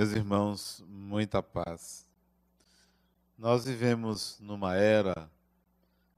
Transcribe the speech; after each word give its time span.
Meus 0.00 0.12
irmãos, 0.12 0.84
muita 0.88 1.42
paz. 1.42 2.08
Nós 3.36 3.66
vivemos 3.66 4.38
numa 4.40 4.74
era 4.74 5.30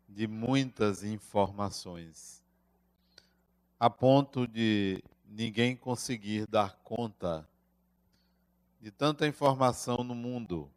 de 0.09 0.29
muitas 0.29 1.03
informações, 1.03 2.41
a 3.81 3.91
ponto 3.91 4.47
de 4.47 5.03
ninguém 5.25 5.75
conseguir 5.75 6.47
dar 6.47 6.77
conta 6.85 7.45
de 8.81 8.93
tanta 8.93 9.27
informação 9.27 10.05
no 10.05 10.15
mundo 10.15 10.71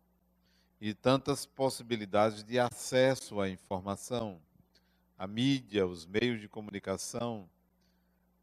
e 0.81 0.91
tantas 0.91 1.45
possibilidades 1.45 2.43
de 2.43 2.57
acesso 2.57 3.39
à 3.39 3.47
informação. 3.47 4.41
A 5.15 5.27
mídia, 5.27 5.85
os 5.85 6.07
meios 6.07 6.41
de 6.41 6.49
comunicação 6.49 7.47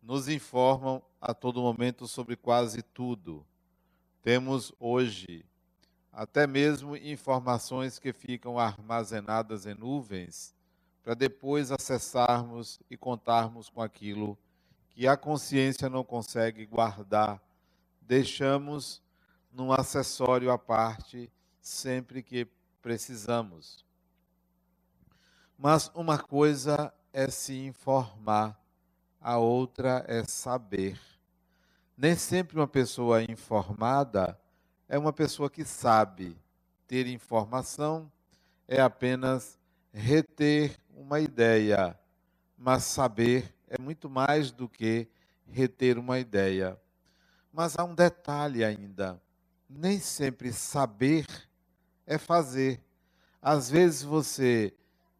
nos 0.00 0.28
informam 0.28 1.02
a 1.20 1.34
todo 1.34 1.60
momento 1.60 2.06
sobre 2.06 2.36
quase 2.36 2.80
tudo 2.80 3.44
temos 4.22 4.72
hoje 4.78 5.44
até 6.12 6.46
mesmo 6.46 6.96
informações 6.96 7.98
que 7.98 8.12
ficam 8.12 8.58
armazenadas 8.58 9.66
em 9.66 9.74
nuvens 9.74 10.54
para 11.02 11.14
depois 11.14 11.72
acessarmos 11.72 12.80
e 12.88 12.96
contarmos 12.96 13.68
com 13.68 13.82
aquilo 13.82 14.38
que 14.90 15.08
a 15.08 15.16
consciência 15.16 15.88
não 15.88 16.04
consegue 16.04 16.64
guardar. 16.64 17.42
Deixamos 18.00 19.02
num 19.50 19.72
acessório 19.72 20.52
à 20.52 20.58
parte 20.58 21.30
sempre 21.60 22.22
que 22.22 22.46
precisamos. 22.80 23.84
Mas 25.58 25.90
uma 25.94 26.18
coisa 26.18 26.92
é 27.12 27.28
se 27.28 27.54
informar, 27.64 28.58
a 29.20 29.38
outra 29.38 30.04
é 30.06 30.22
saber. 30.24 31.11
Nem 32.02 32.16
sempre 32.16 32.58
uma 32.58 32.66
pessoa 32.66 33.22
informada 33.22 34.36
é 34.88 34.98
uma 34.98 35.12
pessoa 35.12 35.48
que 35.48 35.64
sabe. 35.64 36.36
Ter 36.88 37.06
informação 37.06 38.10
é 38.66 38.80
apenas 38.80 39.56
reter 39.92 40.80
uma 40.96 41.20
ideia, 41.20 41.96
mas 42.58 42.82
saber 42.82 43.54
é 43.68 43.80
muito 43.80 44.10
mais 44.10 44.50
do 44.50 44.68
que 44.68 45.06
reter 45.46 45.96
uma 45.96 46.18
ideia. 46.18 46.76
Mas 47.52 47.78
há 47.78 47.84
um 47.84 47.94
detalhe 47.94 48.64
ainda: 48.64 49.22
nem 49.70 50.00
sempre 50.00 50.52
saber 50.52 51.24
é 52.04 52.18
fazer. 52.18 52.82
Às 53.40 53.70
vezes 53.70 54.02
você 54.02 54.74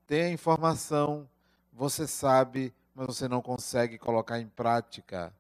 tem 0.04 0.22
a 0.22 0.32
informação, 0.32 1.30
você 1.72 2.08
sabe, 2.08 2.74
mas 2.92 3.06
você 3.06 3.28
não 3.28 3.40
consegue 3.40 3.98
colocar 3.98 4.40
em 4.40 4.48
prática. 4.48 5.32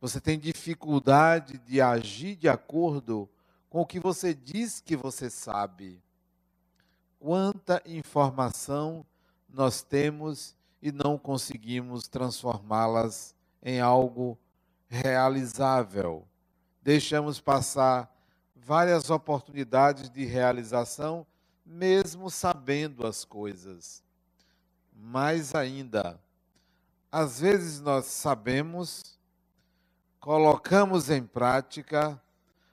Você 0.00 0.20
tem 0.20 0.38
dificuldade 0.38 1.58
de 1.58 1.80
agir 1.80 2.36
de 2.36 2.48
acordo 2.48 3.28
com 3.68 3.80
o 3.80 3.86
que 3.86 3.98
você 3.98 4.32
diz 4.32 4.80
que 4.80 4.96
você 4.96 5.28
sabe. 5.28 6.00
Quanta 7.18 7.82
informação 7.84 9.04
nós 9.48 9.82
temos 9.82 10.56
e 10.80 10.92
não 10.92 11.18
conseguimos 11.18 12.06
transformá-las 12.06 13.34
em 13.60 13.80
algo 13.80 14.38
realizável. 14.86 16.26
Deixamos 16.80 17.40
passar 17.40 18.08
várias 18.54 19.10
oportunidades 19.10 20.08
de 20.08 20.24
realização, 20.24 21.26
mesmo 21.66 22.30
sabendo 22.30 23.04
as 23.04 23.24
coisas. 23.24 24.04
Mais 24.94 25.54
ainda, 25.54 26.20
às 27.10 27.40
vezes 27.40 27.80
nós 27.80 28.06
sabemos 28.06 29.17
colocamos 30.28 31.08
em 31.08 31.24
prática, 31.24 32.22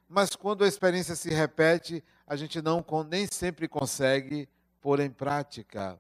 mas 0.09 0.35
quando 0.35 0.65
a 0.65 0.67
experiência 0.67 1.15
se 1.15 1.29
repete, 1.29 2.03
a 2.27 2.35
gente 2.35 2.61
não 2.61 2.83
nem 3.09 3.25
sempre 3.31 3.65
consegue 3.65 4.49
pôr 4.81 4.99
em 4.99 5.09
prática. 5.09 5.97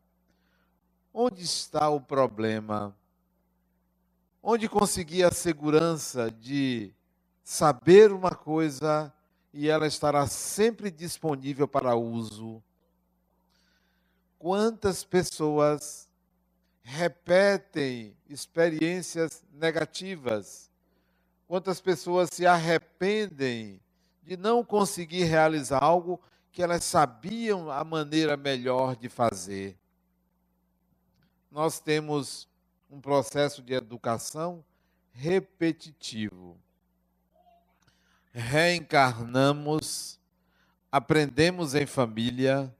Onde 1.13 1.43
está 1.43 1.87
o 1.87 2.01
problema? 2.01 2.93
Onde 4.43 4.67
conseguir 4.67 5.23
a 5.23 5.31
segurança 5.31 6.29
de 6.29 6.93
saber 7.41 8.11
uma 8.11 8.35
coisa 8.35 9.13
e 9.53 9.69
ela 9.69 9.87
estará 9.87 10.27
sempre 10.27 10.91
disponível 10.91 11.69
para 11.69 11.95
uso? 11.95 12.61
Quantas 14.37 15.05
pessoas 15.05 16.09
repetem 16.83 18.13
experiências 18.27 19.41
negativas 19.53 20.69
Quantas 21.47 21.79
pessoas 21.79 22.29
se 22.31 22.45
arrependem 22.45 23.79
de 24.23 24.35
não 24.35 24.63
conseguir 24.63 25.23
realizar 25.25 25.83
algo 25.83 26.19
que 26.51 26.63
elas 26.63 26.83
sabiam 26.83 27.69
a 27.69 27.83
maneira 27.83 28.35
melhor 28.35 28.95
de 28.95 29.07
fazer. 29.07 29.77
Nós 31.51 31.79
temos 31.79 32.47
um 32.89 32.99
processo 32.99 33.61
de 33.61 33.73
educação 33.73 34.63
repetitivo. 35.11 36.57
Reencarnamos, 38.31 40.19
aprendemos 40.91 41.75
em 41.75 41.85
família, 41.85 42.73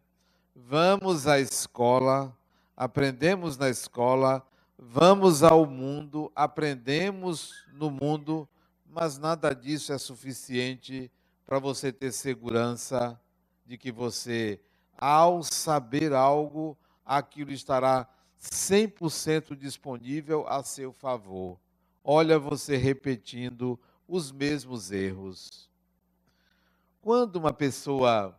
vamos 0.55 1.27
à 1.27 1.39
escola, 1.39 2.35
aprendemos 2.75 3.57
na 3.57 3.69
escola, 3.69 4.45
vamos 4.77 5.43
ao 5.43 5.65
mundo, 5.65 6.31
aprendemos 6.35 7.65
no 7.73 7.91
mundo, 7.91 8.47
mas 8.95 9.17
nada 9.17 9.53
disso 9.53 9.91
é 9.91 9.97
suficiente 9.97 11.11
para 11.45 11.59
você 11.59 11.91
ter 11.91 12.13
segurança 12.13 13.19
de 13.65 13.77
que 13.77 13.91
você, 13.91 14.57
ao 14.97 15.43
saber 15.43 16.13
algo, 16.13 16.77
aquilo 17.05 17.51
estará 17.51 18.07
100% 18.41 19.53
disponível 19.53 20.47
a 20.47 20.63
seu 20.63 20.93
favor. 20.93 21.59
Olha 22.01 22.39
você 22.39 22.77
repetindo 22.77 23.77
os 24.07 24.31
mesmos 24.31 24.93
erros. 24.93 25.69
Quando 27.01 27.35
uma 27.35 27.51
pessoa 27.51 28.33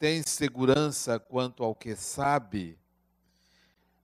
tem 0.00 0.20
segurança 0.26 1.20
quanto 1.20 1.62
ao 1.62 1.76
que 1.76 1.94
sabe, 1.94 2.76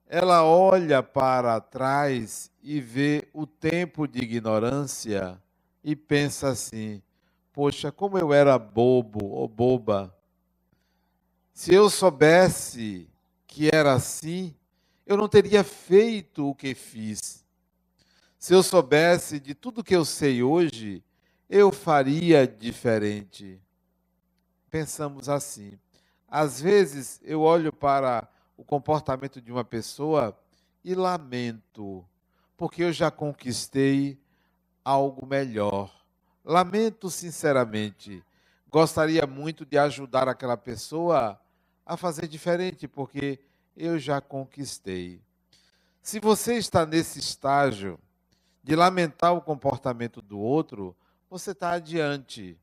ela 0.07 0.45
olha 0.45 1.03
para 1.03 1.61
trás 1.61 2.53
e 2.63 2.81
vê 2.81 3.27
o 3.33 3.49
tempo 3.49 4.07
de 4.07 4.21
ignorância 4.21 5.43
e 5.87 5.95
pensa 5.95 6.49
assim: 6.49 7.01
poxa, 7.53 7.93
como 7.93 8.19
eu 8.19 8.33
era 8.35 8.59
bobo 8.59 9.25
ou 9.25 9.47
boba. 9.47 10.13
Se 11.55 11.73
eu 11.73 11.89
soubesse 11.89 13.09
que 13.47 13.71
era 13.73 13.93
assim, 13.93 14.53
eu 15.07 15.17
não 15.17 15.29
teria 15.29 15.63
feito 15.63 16.51
o 16.51 16.55
que 16.57 16.75
fiz. 16.75 17.47
Se 18.37 18.53
eu 18.53 18.65
soubesse 18.65 19.39
de 19.39 19.55
tudo 19.55 19.85
que 19.85 19.95
eu 19.95 20.05
sei 20.05 20.43
hoje, 20.43 21.05
eu 21.49 21.71
faria 21.71 22.49
diferente. 22.49 23.61
Pensamos 24.69 25.29
assim. 25.29 25.79
Às 26.29 26.61
vezes 26.61 27.21
eu 27.23 27.43
olho 27.43 27.73
para 27.73 28.29
o 28.57 28.65
comportamento 28.65 29.41
de 29.41 29.53
uma 29.53 29.65
pessoa 29.65 30.37
e 30.85 30.97
lamento, 30.97 32.05
porque 32.57 32.83
eu 32.83 32.93
já 32.93 33.09
conquistei 33.09 34.19
algo 34.87 35.27
melhor. 35.27 35.93
Lamento 36.45 37.11
sinceramente. 37.11 38.23
Gostaria 38.71 39.27
muito 39.27 39.67
de 39.67 39.77
ajudar 39.77 40.29
aquela 40.29 40.57
pessoa 40.57 41.41
a 41.85 41.97
fazer 41.97 42.29
diferente, 42.29 42.87
porque 42.87 43.41
eu 43.77 43.99
já 43.99 44.21
conquistei. 44.21 45.21
Se 46.01 46.21
você 46.21 46.55
está 46.55 46.87
nesse 46.87 47.19
estágio 47.19 47.99
de 48.63 48.77
lamentar 48.77 49.35
o 49.35 49.41
comportamento 49.41 50.23
do 50.23 50.39
outro, 50.39 50.95
você 51.29 51.51
está 51.51 51.73
adiante. 51.73 52.57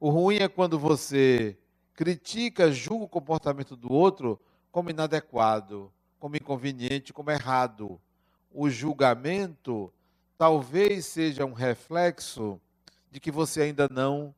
O 0.00 0.10
ruim 0.10 0.38
é 0.38 0.48
quando 0.48 0.76
você 0.76 1.56
critica, 1.94 2.72
julga 2.72 3.04
o 3.04 3.08
comportamento 3.08 3.76
do 3.76 3.92
outro 3.92 4.40
como 4.72 4.90
inadequado, 4.90 5.92
como 6.18 6.34
inconveniente, 6.34 7.12
como 7.12 7.30
errado. 7.30 8.00
O 8.50 8.68
julgamento 8.68 9.92
talvez 10.36 11.06
seja 11.06 11.44
um 11.44 11.52
reflexo 11.52 12.60
de 13.10 13.20
que 13.20 13.30
você 13.30 13.62
ainda 13.62 13.88
não 13.88 14.34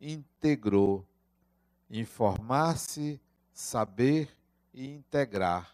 integrou. 0.00 1.06
Informar-se, 1.90 3.20
saber 3.52 4.28
e 4.72 4.86
integrar. 4.86 5.70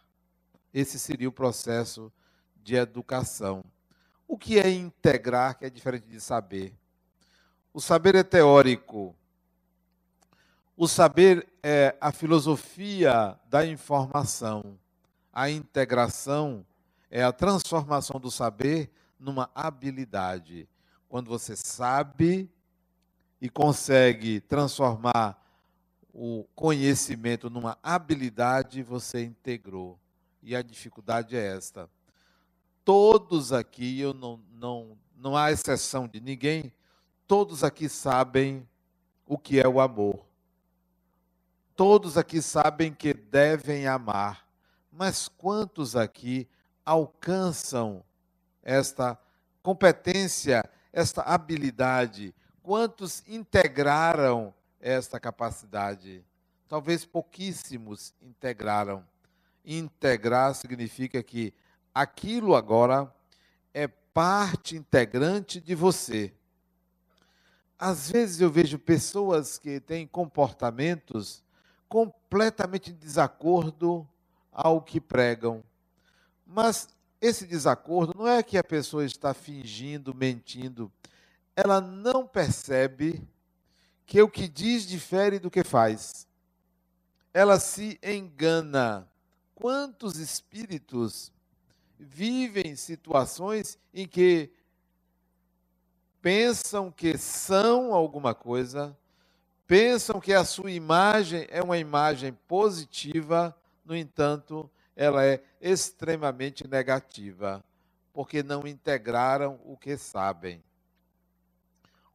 Esse 0.73 0.99
seria 0.99 1.29
o 1.29 1.33
processo 1.33 2.13
de 2.57 2.75
educação. 2.75 3.65
O 4.27 4.37
que 4.37 4.59
é 4.59 4.71
integrar, 4.71 5.59
que 5.59 5.65
é 5.65 5.71
diferente 5.71 6.07
de 6.07 6.21
saber? 6.21 6.75
O 7.73 7.81
saber 7.81 8.15
é 8.15 8.23
teórico. 8.23 9.15
O 10.77 10.87
saber 10.87 11.49
é 11.63 11.97
a 12.01 12.13
filosofia 12.13 13.39
da 13.49 13.65
informação. 13.65 14.79
A 15.33 15.51
integração 15.51 16.65
é 17.11 17.23
a 17.23 17.33
transformação 17.33 18.21
do 18.21 18.31
saber 18.31 18.91
numa 19.19 19.51
habilidade. 19.55 20.69
Quando 21.09 21.29
você 21.29 21.57
sabe 21.57 22.51
e 23.41 23.49
consegue 23.49 24.41
transformar 24.41 25.43
o 26.13 26.45
conhecimento 26.55 27.49
numa 27.49 27.79
habilidade, 27.83 28.83
você 28.83 29.25
integrou. 29.25 29.99
E 30.43 30.55
a 30.57 30.63
dificuldade 30.63 31.37
é 31.37 31.57
esta. 31.57 31.89
Todos 32.85 33.53
aqui, 33.53 34.01
eu 34.01 34.15
não, 34.15 34.41
não, 34.53 34.99
não 35.17 35.37
há 35.37 35.53
exceção 35.53 36.09
de 36.09 36.21
ninguém, 36.21 36.73
todos 37.27 37.63
aqui 37.63 37.89
sabem 37.89 38.67
o 39.27 39.37
que 39.37 39.61
é 39.61 39.69
o 39.69 39.81
amor. 39.81 40.25
Todos 41.77 42.17
aqui 42.19 42.43
sabem 42.43 42.93
que 42.93 43.15
devem 43.15 43.87
amar. 43.87 44.49
Mas 44.91 45.29
quantos 45.29 45.95
aqui 45.95 46.49
alcançam 46.85 48.03
esta 48.63 49.19
competência, 49.63 50.69
esta 50.93 51.23
habilidade? 51.23 52.35
Quantos 52.63 53.23
integraram 53.27 54.55
esta 54.81 55.19
capacidade? 55.19 56.25
Talvez 56.69 57.05
pouquíssimos 57.05 58.15
integraram. 58.21 59.05
Integrar 59.65 60.55
significa 60.55 61.23
que 61.23 61.53
aquilo 61.95 62.55
agora 62.55 63.13
é 63.73 63.89
parte 63.89 64.77
integrante 64.77 65.61
de 65.61 65.75
você. 65.75 66.33
Às 67.79 68.11
vezes 68.11 68.41
eu 68.41 68.51
vejo 68.51 68.79
pessoas 68.79 69.59
que 69.59 69.79
têm 69.81 70.07
comportamentos 70.07 71.45
completamente 71.89 72.91
em 72.91 72.95
desacordo 72.95 74.07
ao 74.53 74.83
que 74.83 75.01
pregam. 75.01 75.63
Mas 76.45 76.89
esse 77.21 77.47
desacordo 77.47 78.15
não 78.17 78.29
é 78.29 78.43
que 78.43 78.57
a 78.57 78.65
pessoa 78.65 79.05
está 79.05 79.35
fingindo, 79.35 80.15
mentindo. 80.15 80.91
Ela 81.57 81.81
não 81.81 82.27
percebe 82.27 83.27
que 84.07 84.23
o 84.23 84.29
que 84.29 84.49
diz 84.49 84.87
difere 84.87 85.39
do 85.39 85.51
que 85.51 85.65
faz. 85.65 86.27
Ela 87.35 87.59
se 87.59 87.99
engana. 88.03 89.09
Quantos 89.55 90.19
espíritos 90.19 91.33
vivem 91.99 92.77
situações 92.77 93.77
em 93.93 94.07
que 94.07 94.53
pensam 96.23 96.91
que 96.91 97.19
são 97.19 97.93
alguma 97.93 98.35
coisa, 98.35 98.97
pensam 99.67 100.21
que 100.21 100.33
a 100.33 100.45
sua 100.45 100.71
imagem 100.71 101.47
é 101.51 101.63
uma 101.63 101.77
imagem 101.77 102.33
positiva, 102.47 103.57
no 103.85 103.97
entanto, 103.97 104.71
ela 104.99 105.25
é 105.25 105.41
extremamente 105.61 106.67
negativa, 106.67 107.65
porque 108.13 108.43
não 108.43 108.67
integraram 108.67 109.61
o 109.65 109.77
que 109.77 109.97
sabem. 109.97 110.61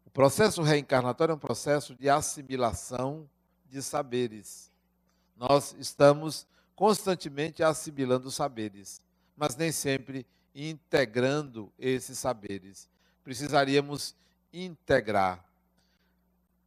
O 0.06 0.10
processo 0.10 0.62
reencarnatório 0.62 1.32
é 1.32 1.36
um 1.36 1.40
processo 1.40 1.96
de 1.96 2.10
assimilação 2.10 3.28
de 3.70 3.82
saberes. 3.82 4.70
Nós 5.38 5.74
estamos 5.80 6.46
constantemente 6.76 7.64
assimilando 7.64 8.30
saberes, 8.30 9.02
mas 9.38 9.56
nem 9.56 9.72
sempre 9.72 10.28
integrando 10.54 11.72
esses 11.80 12.20
saberes. 12.20 12.90
Precisaríamos 13.24 14.14
integrar. 14.52 15.42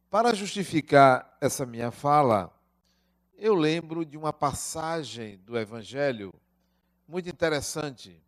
Para 0.09 0.33
justificar 0.33 1.37
essa 1.39 1.63
minha 1.63 1.91
fala, 1.91 2.51
eu 3.37 3.53
lembro 3.53 4.03
de 4.03 4.17
uma 4.17 4.33
passagem 4.33 5.37
do 5.37 5.57
Evangelho 5.57 6.33
muito 7.07 7.29
interessante. 7.29 8.19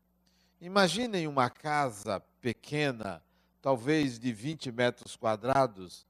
Imaginem 0.61 1.27
uma 1.27 1.50
casa 1.50 2.19
pequena, 2.39 3.23
talvez 3.59 4.19
de 4.19 4.31
20 4.31 4.71
metros 4.71 5.15
quadrados, 5.15 6.06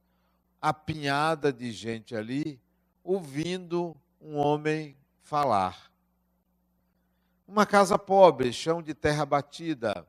apinhada 0.62 1.54
de 1.54 1.72
gente 1.72 2.13
ali, 2.13 2.60
ouvindo 3.01 3.96
um 4.19 4.36
homem 4.36 4.98
falar. 5.22 5.90
Uma 7.48 7.66
casa 7.66 7.98
pobre, 7.98 8.52
chão 8.52 8.81
de 8.84 8.94
terra 8.94 9.25
batida, 9.25 10.06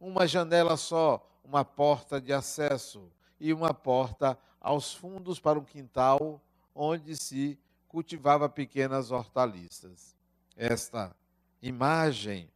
uma 0.00 0.26
janela 0.26 0.78
só, 0.78 1.30
uma 1.44 1.62
porta 1.62 2.18
de 2.20 2.32
acesso 2.32 3.12
e 3.38 3.52
uma 3.52 3.74
porta 3.74 4.38
aos 4.58 4.94
fundos 4.94 5.38
para 5.38 5.58
um 5.58 5.64
quintal 5.64 6.40
onde 6.74 7.14
se 7.16 7.58
cultivava 7.94 8.48
pequenas 8.48 9.12
hortaliças. 9.12 10.16
Esta 10.56 11.14
imagem 11.62 12.50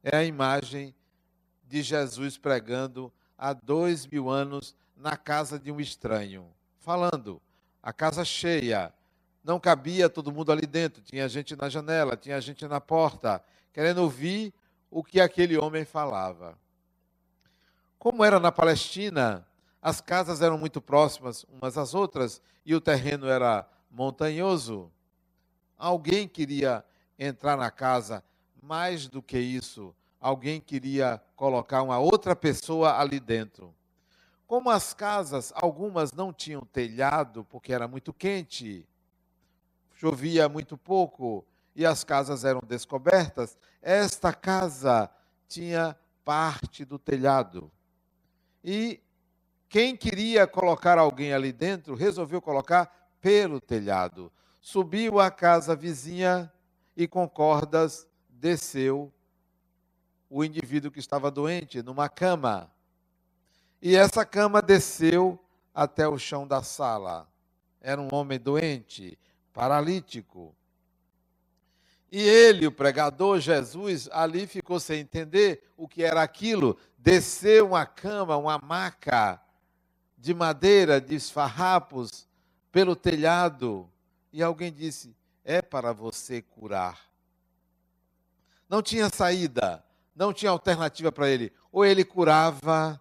é 0.00 0.16
a 0.16 0.22
imagem 0.22 0.94
de 1.64 1.82
Jesus 1.82 2.38
pregando 2.38 3.12
há 3.36 3.52
dois 3.52 4.06
mil 4.06 4.30
anos 4.30 4.76
na 4.96 5.16
casa 5.16 5.58
de 5.58 5.72
um 5.72 5.80
estranho, 5.80 6.46
falando, 6.78 7.42
a 7.82 7.92
casa 7.92 8.24
cheia, 8.24 8.94
não 9.42 9.58
cabia 9.58 10.08
todo 10.08 10.30
mundo 10.30 10.52
ali 10.52 10.68
dentro, 10.68 11.02
tinha 11.02 11.28
gente 11.28 11.56
na 11.56 11.68
janela, 11.68 12.16
tinha 12.16 12.40
gente 12.40 12.64
na 12.68 12.80
porta, 12.80 13.42
querendo 13.72 14.02
ouvir 14.02 14.54
o 14.88 15.02
que 15.02 15.20
aquele 15.20 15.58
homem 15.58 15.84
falava. 15.84 16.56
Como 17.98 18.22
era 18.22 18.38
na 18.38 18.52
Palestina, 18.52 19.44
as 19.82 20.00
casas 20.00 20.42
eram 20.42 20.56
muito 20.56 20.80
próximas 20.80 21.44
umas 21.48 21.76
às 21.76 21.92
outras 21.92 22.40
e 22.64 22.72
o 22.72 22.80
terreno 22.80 23.26
era 23.26 23.68
montanhoso. 23.96 24.92
Alguém 25.78 26.28
queria 26.28 26.84
entrar 27.18 27.56
na 27.56 27.70
casa, 27.70 28.22
mais 28.62 29.08
do 29.08 29.22
que 29.22 29.38
isso, 29.38 29.94
alguém 30.20 30.60
queria 30.60 31.22
colocar 31.34 31.82
uma 31.82 31.98
outra 31.98 32.36
pessoa 32.36 32.98
ali 32.98 33.18
dentro. 33.18 33.74
Como 34.46 34.68
as 34.68 34.92
casas, 34.92 35.50
algumas 35.56 36.12
não 36.12 36.30
tinham 36.30 36.60
telhado, 36.60 37.42
porque 37.44 37.72
era 37.72 37.88
muito 37.88 38.12
quente, 38.12 38.86
chovia 39.94 40.46
muito 40.46 40.76
pouco 40.76 41.44
e 41.74 41.86
as 41.86 42.04
casas 42.04 42.44
eram 42.44 42.60
descobertas, 42.60 43.56
esta 43.80 44.32
casa 44.32 45.10
tinha 45.48 45.96
parte 46.22 46.84
do 46.84 46.98
telhado. 46.98 47.72
E 48.62 49.00
quem 49.70 49.96
queria 49.96 50.46
colocar 50.46 50.98
alguém 50.98 51.32
ali 51.32 51.50
dentro 51.50 51.94
resolveu 51.94 52.42
colocar 52.42 53.05
pelo 53.26 53.60
telhado. 53.60 54.32
Subiu 54.60 55.18
à 55.18 55.32
casa 55.32 55.74
vizinha 55.74 56.52
e 56.96 57.08
com 57.08 57.28
cordas 57.28 58.06
desceu 58.28 59.12
o 60.30 60.44
indivíduo 60.44 60.92
que 60.92 61.00
estava 61.00 61.28
doente 61.28 61.82
numa 61.82 62.08
cama. 62.08 62.70
E 63.82 63.96
essa 63.96 64.24
cama 64.24 64.62
desceu 64.62 65.44
até 65.74 66.06
o 66.06 66.16
chão 66.16 66.46
da 66.46 66.62
sala. 66.62 67.28
Era 67.80 68.00
um 68.00 68.06
homem 68.12 68.38
doente, 68.38 69.18
paralítico. 69.52 70.54
E 72.12 72.22
ele, 72.22 72.68
o 72.68 72.72
pregador 72.72 73.40
Jesus, 73.40 74.08
ali 74.12 74.46
ficou 74.46 74.78
sem 74.78 75.00
entender 75.00 75.64
o 75.76 75.88
que 75.88 76.04
era 76.04 76.22
aquilo. 76.22 76.78
Desceu 76.96 77.66
uma 77.66 77.84
cama, 77.86 78.36
uma 78.36 78.56
maca 78.58 79.42
de 80.16 80.32
madeira, 80.32 81.00
de 81.00 81.16
esfarrapos, 81.16 82.28
pelo 82.76 82.94
telhado. 82.94 83.90
E 84.30 84.42
alguém 84.42 84.70
disse: 84.70 85.16
É 85.42 85.62
para 85.62 85.94
você 85.94 86.42
curar. 86.42 87.08
Não 88.68 88.82
tinha 88.82 89.08
saída, 89.08 89.82
não 90.14 90.30
tinha 90.30 90.50
alternativa 90.50 91.10
para 91.10 91.26
ele. 91.26 91.50
Ou 91.72 91.86
ele 91.86 92.04
curava, 92.04 93.00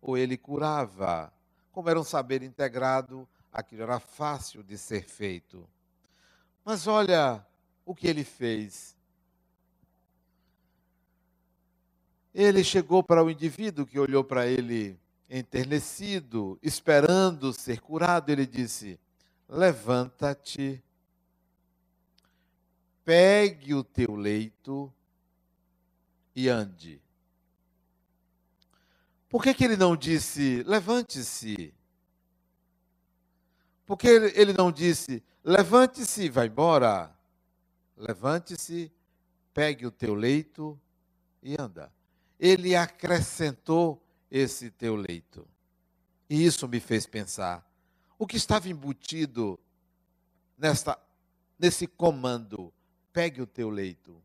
ou 0.00 0.18
ele 0.18 0.36
curava. 0.36 1.32
Como 1.70 1.88
era 1.88 2.00
um 2.00 2.02
saber 2.02 2.42
integrado, 2.42 3.28
aquilo 3.52 3.84
era 3.84 4.00
fácil 4.00 4.60
de 4.60 4.76
ser 4.76 5.04
feito. 5.04 5.68
Mas 6.64 6.88
olha 6.88 7.46
o 7.86 7.94
que 7.94 8.08
ele 8.08 8.24
fez. 8.24 8.96
Ele 12.34 12.64
chegou 12.64 13.04
para 13.04 13.22
o 13.22 13.30
indivíduo 13.30 13.86
que 13.86 14.00
olhou 14.00 14.24
para 14.24 14.48
ele 14.48 14.98
enternecido, 15.30 16.58
esperando 16.60 17.52
ser 17.52 17.80
curado, 17.80 18.28
ele 18.28 18.44
disse: 18.44 18.98
Levanta-te, 19.54 20.82
pegue 23.04 23.74
o 23.74 23.84
teu 23.84 24.16
leito 24.16 24.90
e 26.34 26.48
ande. 26.48 27.02
Por 29.28 29.42
que, 29.42 29.52
que 29.52 29.62
ele 29.62 29.76
não 29.76 29.94
disse, 29.94 30.62
levante-se? 30.62 31.74
Por 33.84 33.98
que 33.98 34.08
ele 34.08 34.54
não 34.54 34.72
disse, 34.72 35.22
levante-se 35.44 36.30
vá 36.30 36.46
embora? 36.46 37.14
Levante-se, 37.94 38.90
pegue 39.52 39.84
o 39.84 39.90
teu 39.90 40.14
leito 40.14 40.80
e 41.42 41.60
anda. 41.60 41.92
Ele 42.40 42.74
acrescentou 42.74 44.02
esse 44.30 44.70
teu 44.70 44.96
leito. 44.96 45.46
E 46.26 46.42
isso 46.42 46.66
me 46.66 46.80
fez 46.80 47.06
pensar. 47.06 47.70
O 48.22 48.26
que 48.28 48.36
estava 48.36 48.68
embutido 48.68 49.58
nesta, 50.56 50.96
nesse 51.58 51.88
comando, 51.88 52.72
pegue 53.12 53.42
o 53.42 53.46
teu 53.48 53.68
leito, 53.68 54.22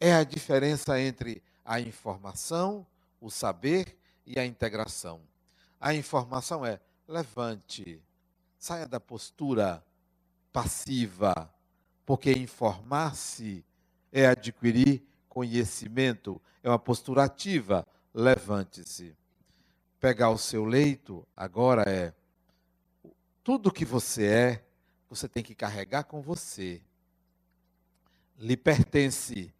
é 0.00 0.14
a 0.14 0.24
diferença 0.24 1.00
entre 1.00 1.44
a 1.64 1.78
informação, 1.78 2.84
o 3.20 3.30
saber 3.30 3.96
e 4.26 4.36
a 4.36 4.44
integração. 4.44 5.20
A 5.80 5.94
informação 5.94 6.66
é: 6.66 6.80
levante. 7.06 8.02
Saia 8.58 8.88
da 8.88 8.98
postura 8.98 9.86
passiva, 10.52 11.54
porque 12.04 12.32
informar-se 12.32 13.64
é 14.10 14.26
adquirir 14.26 15.04
conhecimento, 15.28 16.42
é 16.64 16.68
uma 16.68 16.80
postura 16.80 17.22
ativa. 17.22 17.86
Levante-se. 18.12 19.16
Pegar 20.00 20.30
o 20.30 20.38
seu 20.38 20.64
leito 20.64 21.24
agora 21.36 21.84
é 21.88 22.12
tudo 23.50 23.72
que 23.72 23.84
você 23.84 24.26
é, 24.26 24.64
você 25.08 25.28
tem 25.28 25.42
que 25.42 25.56
carregar 25.56 26.04
com 26.04 26.20
você. 26.20 26.80
Lhe 28.38 28.56
pertence. 28.56 29.52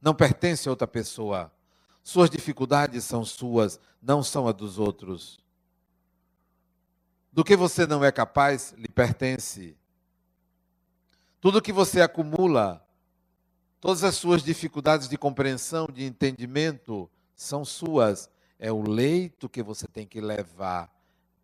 Não 0.00 0.14
pertence 0.14 0.68
a 0.68 0.70
outra 0.70 0.86
pessoa. 0.86 1.52
Suas 2.00 2.30
dificuldades 2.30 3.02
são 3.02 3.24
suas, 3.24 3.80
não 4.00 4.22
são 4.22 4.46
a 4.46 4.52
dos 4.52 4.78
outros. 4.78 5.40
Do 7.32 7.42
que 7.42 7.56
você 7.56 7.88
não 7.88 8.04
é 8.04 8.12
capaz, 8.12 8.72
lhe 8.78 8.86
pertence. 8.86 9.76
Tudo 11.40 11.60
que 11.60 11.72
você 11.72 12.00
acumula, 12.00 12.86
todas 13.80 14.04
as 14.04 14.14
suas 14.14 14.44
dificuldades 14.44 15.08
de 15.08 15.18
compreensão, 15.18 15.88
de 15.92 16.04
entendimento, 16.04 17.10
são 17.34 17.64
suas. 17.64 18.30
É 18.60 18.70
o 18.70 18.88
leito 18.88 19.48
que 19.48 19.60
você 19.60 19.88
tem 19.88 20.06
que 20.06 20.20
levar, 20.20 20.88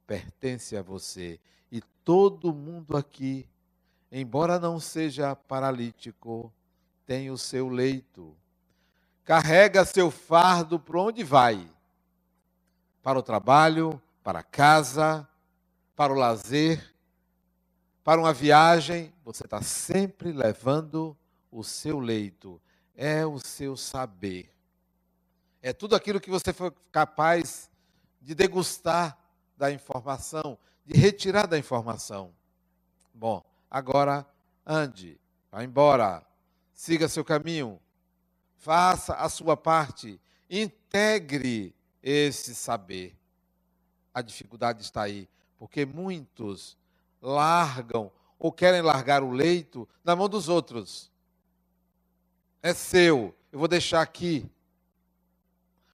pertence 0.08 0.76
a 0.76 0.82
você. 0.82 1.38
E 1.70 1.80
todo 2.04 2.52
mundo 2.52 2.96
aqui, 2.96 3.48
embora 4.10 4.58
não 4.58 4.80
seja 4.80 5.36
paralítico, 5.36 6.52
tem 7.06 7.30
o 7.30 7.38
seu 7.38 7.68
leito 7.68 8.36
carrega 9.28 9.84
seu 9.84 10.10
fardo 10.10 10.80
para 10.80 10.98
onde 10.98 11.22
vai? 11.22 11.70
Para 13.02 13.18
o 13.18 13.22
trabalho, 13.22 14.00
para 14.24 14.42
casa, 14.42 15.28
para 15.94 16.10
o 16.10 16.16
lazer, 16.16 16.94
para 18.02 18.18
uma 18.18 18.32
viagem, 18.32 19.12
você 19.22 19.44
está 19.44 19.60
sempre 19.60 20.32
levando 20.32 21.14
o 21.52 21.62
seu 21.62 22.00
leito, 22.00 22.58
é 22.96 23.26
o 23.26 23.38
seu 23.38 23.76
saber. 23.76 24.50
É 25.60 25.74
tudo 25.74 25.94
aquilo 25.94 26.22
que 26.22 26.30
você 26.30 26.50
foi 26.50 26.72
capaz 26.90 27.70
de 28.22 28.34
degustar 28.34 29.14
da 29.58 29.72
informação, 29.72 30.56
de 30.86 30.96
retirar 30.98 31.46
da 31.46 31.58
informação. 31.58 32.32
Bom, 33.12 33.44
agora 33.68 34.24
ande, 34.64 35.20
vá 35.50 35.64
embora, 35.64 36.24
siga 36.72 37.08
seu 37.08 37.24
caminho, 37.24 37.80
faça 38.56 39.14
a 39.14 39.28
sua 39.28 39.56
parte, 39.56 40.20
integre 40.48 41.74
esse 42.00 42.54
saber. 42.54 43.16
A 44.14 44.22
dificuldade 44.22 44.82
está 44.82 45.02
aí, 45.02 45.28
porque 45.58 45.84
muitos 45.84 46.76
largam 47.20 48.10
ou 48.38 48.52
querem 48.52 48.80
largar 48.80 49.22
o 49.24 49.32
leito 49.32 49.88
na 50.04 50.14
mão 50.14 50.28
dos 50.28 50.48
outros. 50.48 51.10
É 52.62 52.72
seu, 52.72 53.34
eu 53.50 53.58
vou 53.58 53.68
deixar 53.68 54.00
aqui. 54.00 54.48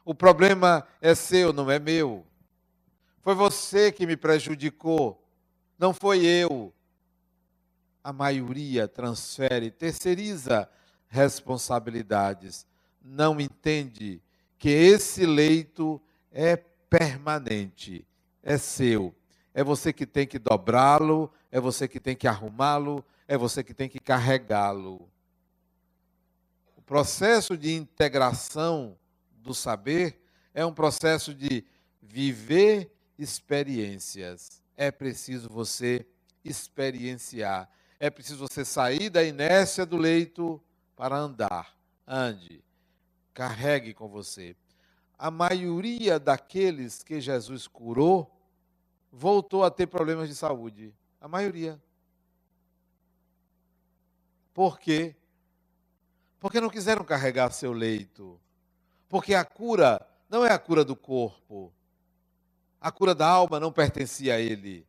O 0.04 0.14
problema 0.14 0.87
é 1.00 1.14
seu, 1.14 1.52
não 1.52 1.71
é 1.71 1.78
meu. 1.78 2.26
Foi 3.25 3.35
você 3.35 3.90
que 3.90 4.07
me 4.07 4.19
prejudicou, 4.19 5.19
não 5.78 5.95
foi 5.95 6.26
eu. 6.26 6.71
A 8.02 8.12
maioria 8.12 8.87
transfere, 8.87 9.71
terceiriza 9.71 10.69
responsabilidades. 11.09 12.66
Não 13.02 13.40
entende 13.40 14.21
que 14.59 14.69
esse 14.69 15.25
leito 15.25 15.99
é 16.31 16.54
permanente, 16.54 18.07
é 18.43 18.59
seu. 18.59 19.14
É 19.54 19.64
você 19.64 19.90
que 19.90 20.04
tem 20.04 20.26
que 20.26 20.38
dobrá-lo, 20.38 21.33
é 21.50 21.59
você 21.59 21.88
que 21.88 21.99
tem 21.99 22.14
que 22.14 22.28
arrumá-lo, 22.28 23.02
é 23.26 23.38
você 23.38 23.64
que 23.64 23.73
tem 23.73 23.88
que 23.88 24.00
carregá-lo. 24.00 25.09
O 26.76 26.83
processo 26.83 27.57
de 27.57 27.73
integração 27.73 28.99
do 29.33 29.54
saber 29.54 30.21
é 30.52 30.66
um 30.66 30.75
processo 30.75 31.35
de 31.35 31.64
viver 32.02 32.94
experiências. 33.18 34.62
É 34.76 34.90
preciso 34.90 35.49
você 35.49 36.06
experienciar. 36.44 37.71
É 37.99 38.11
preciso 38.11 38.38
você 38.38 38.64
sair 38.64 39.09
da 39.09 39.23
inércia 39.23 39.87
do 39.87 39.97
leito 39.97 40.62
para 40.97 41.16
andar. 41.16 41.75
Ande, 42.06 42.62
carregue 43.33 43.94
com 43.94 44.09
você. 44.09 44.56
A 45.18 45.30
maioria 45.30 46.18
daqueles 46.18 47.02
que 47.02 47.21
Jesus 47.21 47.66
curou 47.66 48.30
voltou 49.11 49.64
a 49.64 49.71
ter 49.71 49.87
problemas 49.87 50.28
de 50.28 50.35
saúde. 50.35 50.92
A 51.21 51.28
maioria. 51.28 51.80
Por 54.52 54.78
quê? 54.78 55.16
Porque 56.38 56.61
não 56.61 56.68
quiseram 56.68 57.04
carregar 57.04 57.50
seu 57.52 57.73
leito. 57.73 58.38
Porque 59.09 59.35
a 59.35 59.44
cura 59.44 60.06
não 60.28 60.44
é 60.44 60.52
a 60.52 60.59
cura 60.59 60.85
do 60.85 60.94
corpo. 60.94 61.73
A 62.85 62.93
cura 62.93 63.14
da 63.14 63.26
alma 63.26 63.59
não 63.59 63.73
pertencia 63.73 64.35
a 64.35 64.38
ele. 64.38 64.87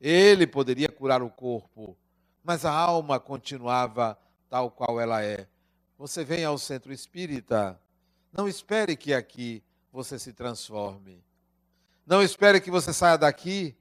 Ele 0.00 0.44
poderia 0.44 0.88
curar 0.88 1.22
o 1.22 1.30
corpo, 1.30 1.96
mas 2.42 2.64
a 2.64 2.72
alma 2.72 3.20
continuava 3.20 4.18
tal 4.50 4.72
qual 4.72 5.00
ela 5.00 5.22
é. 5.22 5.46
Você 5.96 6.24
vem 6.24 6.44
ao 6.44 6.58
centro 6.58 6.92
espírita, 6.92 7.80
não 8.32 8.48
espere 8.48 8.96
que 8.96 9.14
aqui 9.14 9.62
você 9.92 10.18
se 10.18 10.32
transforme. 10.32 11.22
Não 12.04 12.20
espere 12.20 12.60
que 12.60 12.72
você 12.72 12.92
saia 12.92 13.16
daqui 13.16 13.76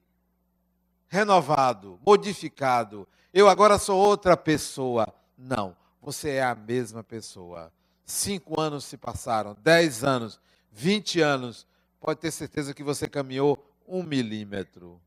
renovado, 1.07 1.99
modificado. 2.05 3.07
Eu 3.33 3.49
agora 3.49 3.79
sou 3.79 3.99
outra 3.99 4.37
pessoa. 4.37 5.11
Não, 5.35 5.75
você 5.99 6.33
é 6.33 6.43
a 6.43 6.53
mesma 6.53 7.03
pessoa. 7.03 7.73
Cinco 8.05 8.61
anos 8.61 8.85
se 8.85 8.97
passaram, 8.97 9.57
dez 9.63 10.03
anos, 10.03 10.39
vinte 10.71 11.19
anos. 11.19 11.65
Pode 12.01 12.19
ter 12.19 12.31
certeza 12.31 12.73
que 12.73 12.83
você 12.83 13.07
caminhou 13.07 13.63
um 13.87 14.01
milímetro. 14.01 14.99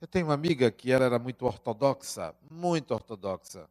Eu 0.00 0.08
tenho 0.08 0.26
uma 0.26 0.34
amiga 0.34 0.70
que 0.70 0.90
ela 0.90 1.04
era 1.04 1.18
muito 1.18 1.44
ortodoxa, 1.44 2.34
muito 2.50 2.94
ortodoxa. 2.94 3.68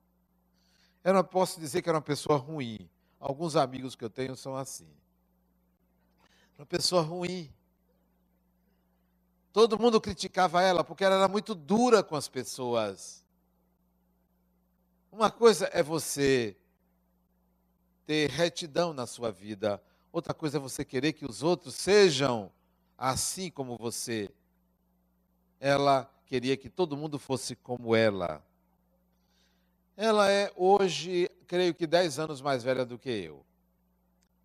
Eu 1.04 1.14
não 1.16 1.24
posso 1.24 1.60
dizer 1.60 1.82
que 1.82 1.90
era 1.90 1.98
uma 1.98 2.02
pessoa 2.04 2.38
ruim. 2.38 2.88
Alguns 3.20 3.56
amigos 3.56 3.96
que 3.96 4.06
eu 4.06 4.10
tenho 4.10 4.36
são 4.36 4.56
assim. 4.56 4.88
Uma 6.60 6.66
pessoa 6.66 7.02
ruim. 7.02 7.52
Todo 9.52 9.80
mundo 9.80 10.00
criticava 10.00 10.62
ela 10.62 10.84
porque 10.84 11.04
ela 11.04 11.16
era 11.16 11.28
muito 11.28 11.56
dura 11.56 12.04
com 12.04 12.16
as 12.16 12.28
pessoas. 12.28 13.26
Uma 15.12 15.32
coisa 15.32 15.70
é 15.74 15.82
você 15.82 16.56
ter 18.06 18.30
retidão 18.30 18.94
na 18.94 19.08
sua 19.08 19.32
vida, 19.32 19.82
outra 20.14 20.34
coisa 20.34 20.58
é 20.58 20.60
você 20.60 20.86
querer 20.86 21.14
que 21.14 21.26
os 21.26 21.42
outros 21.42 21.74
sejam 21.74 22.52
assim 22.96 23.50
como 23.50 23.76
você. 23.76 24.30
Ela 25.60 26.10
queria 26.28 26.56
que 26.56 26.70
todo 26.70 26.96
mundo 26.96 27.18
fosse 27.18 27.56
como 27.56 27.96
ela. 27.96 28.42
Ela 29.98 30.30
é 30.30 30.54
hoje, 30.56 31.30
creio 31.48 31.74
que 31.74 31.88
10 31.88 32.20
anos 32.20 32.42
mais 32.42 32.64
velha 32.64 32.86
do 32.86 32.98
que 32.98 33.10
eu. 33.10 33.44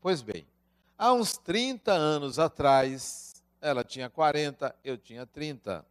Pois 0.00 0.22
bem, 0.22 0.46
há 0.96 1.12
uns 1.12 1.36
30 1.36 1.92
anos 1.92 2.38
atrás, 2.38 3.42
ela 3.60 3.84
tinha 3.84 4.08
40, 4.08 4.74
eu 4.82 4.96
tinha 4.96 5.26
30. 5.26 5.84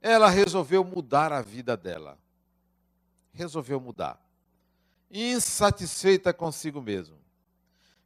Ela 0.00 0.30
resolveu 0.30 0.82
mudar 0.82 1.32
a 1.32 1.42
vida 1.42 1.76
dela. 1.76 2.18
Resolveu 3.32 3.78
mudar. 3.78 4.18
Insatisfeita 5.10 6.32
consigo 6.32 6.80
mesmo. 6.80 7.19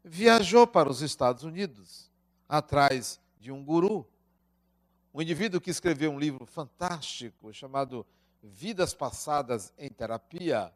Viajou 0.06 0.66
para 0.66 0.90
os 0.90 1.00
Estados 1.00 1.44
Unidos, 1.44 2.10
atrás 2.46 3.18
de 3.40 3.50
um 3.50 3.64
guru, 3.64 4.06
um 5.14 5.22
indivíduo 5.22 5.62
que 5.62 5.70
escreveu 5.70 6.10
um 6.10 6.18
livro 6.18 6.44
fantástico 6.44 7.50
chamado 7.54 8.06
Vidas 8.42 8.92
Passadas 8.92 9.72
em 9.78 9.88
Terapia. 9.88 10.70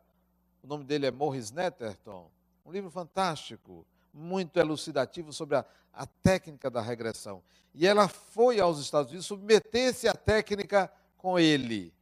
O 0.62 0.66
nome 0.66 0.82
dele 0.82 1.04
é 1.04 1.10
Morris 1.10 1.50
Netterton. 1.50 2.30
Um 2.64 2.72
livro 2.72 2.90
fantástico, 2.90 3.86
muito 4.14 4.58
elucidativo 4.58 5.30
sobre 5.30 5.56
a, 5.56 5.64
a 5.92 6.06
técnica 6.06 6.70
da 6.70 6.80
regressão. 6.80 7.42
E 7.74 7.86
ela 7.86 8.08
foi 8.08 8.58
aos 8.58 8.78
Estados 8.78 9.10
Unidos 9.10 9.26
submeter-se 9.26 10.08
à 10.08 10.14
técnica 10.14 10.90
com 11.18 11.38
ele. 11.38 11.92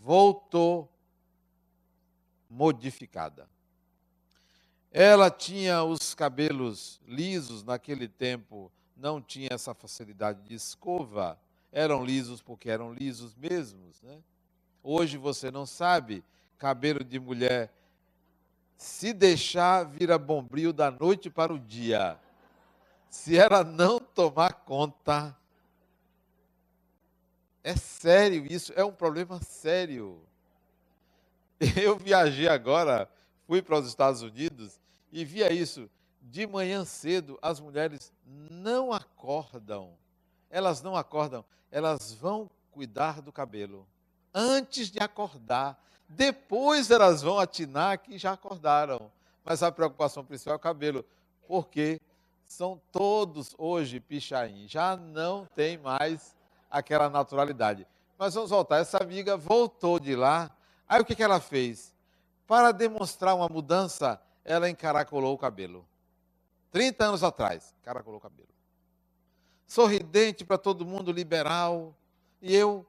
Voltou 0.00 0.90
modificada. 2.48 3.46
Ela 4.96 5.28
tinha 5.28 5.82
os 5.82 6.14
cabelos 6.14 7.00
lisos 7.06 7.62
naquele 7.62 8.08
tempo, 8.08 8.72
não 8.96 9.20
tinha 9.20 9.48
essa 9.50 9.74
facilidade 9.74 10.40
de 10.42 10.54
escova 10.54 11.38
eram 11.74 12.04
lisos 12.04 12.40
porque 12.40 12.70
eram 12.70 12.94
lisos 12.94 13.34
mesmos. 13.34 14.00
Né? 14.00 14.16
Hoje 14.82 15.18
você 15.18 15.50
não 15.50 15.66
sabe, 15.66 16.24
cabelo 16.56 17.02
de 17.02 17.18
mulher, 17.18 17.70
se 18.76 19.12
deixar, 19.12 19.84
vira 19.84 20.16
bombril 20.16 20.72
da 20.72 20.90
noite 20.90 21.28
para 21.28 21.52
o 21.52 21.58
dia. 21.58 22.16
Se 23.10 23.36
ela 23.36 23.64
não 23.64 23.98
tomar 23.98 24.52
conta, 24.52 25.36
é 27.62 27.76
sério 27.76 28.46
isso, 28.48 28.72
é 28.76 28.84
um 28.84 28.92
problema 28.92 29.40
sério. 29.42 30.22
Eu 31.76 31.96
viajei 31.98 32.46
agora, 32.46 33.10
fui 33.46 33.60
para 33.60 33.78
os 33.78 33.88
Estados 33.88 34.22
Unidos 34.22 34.78
e 35.14 35.24
via 35.24 35.52
isso. 35.52 35.88
De 36.20 36.44
manhã 36.44 36.84
cedo, 36.84 37.38
as 37.40 37.60
mulheres 37.60 38.12
não 38.26 38.92
acordam. 38.92 39.96
Elas 40.50 40.82
não 40.82 40.96
acordam, 40.96 41.44
elas 41.70 42.12
vão 42.12 42.50
cuidar 42.72 43.22
do 43.22 43.32
cabelo 43.32 43.86
antes 44.34 44.90
de 44.90 44.98
acordar. 44.98 45.80
Depois 46.08 46.90
elas 46.90 47.22
vão 47.22 47.38
atinar 47.38 47.98
que 47.98 48.18
já 48.18 48.32
acordaram. 48.32 49.10
Mas 49.44 49.62
a 49.62 49.70
preocupação 49.70 50.24
principal 50.24 50.54
é 50.54 50.56
o 50.56 50.60
cabelo, 50.60 51.04
porque 51.46 52.00
são 52.46 52.80
todos 52.90 53.54
hoje 53.58 54.00
pichain, 54.00 54.66
já 54.66 54.96
não 54.96 55.46
tem 55.54 55.78
mais 55.78 56.34
aquela 56.70 57.08
naturalidade. 57.08 57.86
Mas 58.18 58.34
vamos 58.34 58.50
voltar, 58.50 58.78
essa 58.78 58.98
amiga 58.98 59.36
voltou 59.36 60.00
de 60.00 60.16
lá, 60.16 60.50
aí 60.88 61.00
o 61.00 61.04
que, 61.04 61.14
que 61.14 61.22
ela 61.22 61.40
fez? 61.40 61.92
Para 62.46 62.72
demonstrar 62.72 63.34
uma 63.34 63.48
mudança, 63.48 64.20
ela 64.44 64.68
encaracolou 64.68 65.34
o 65.34 65.38
cabelo. 65.38 65.86
30 66.70 67.04
anos 67.04 67.22
atrás, 67.22 67.74
encaracolou 67.80 68.18
o 68.18 68.22
cabelo. 68.22 68.48
Sorridente 69.66 70.44
para 70.44 70.58
todo 70.58 70.84
mundo, 70.84 71.12
liberal. 71.12 71.96
E 72.42 72.54
eu 72.54 72.86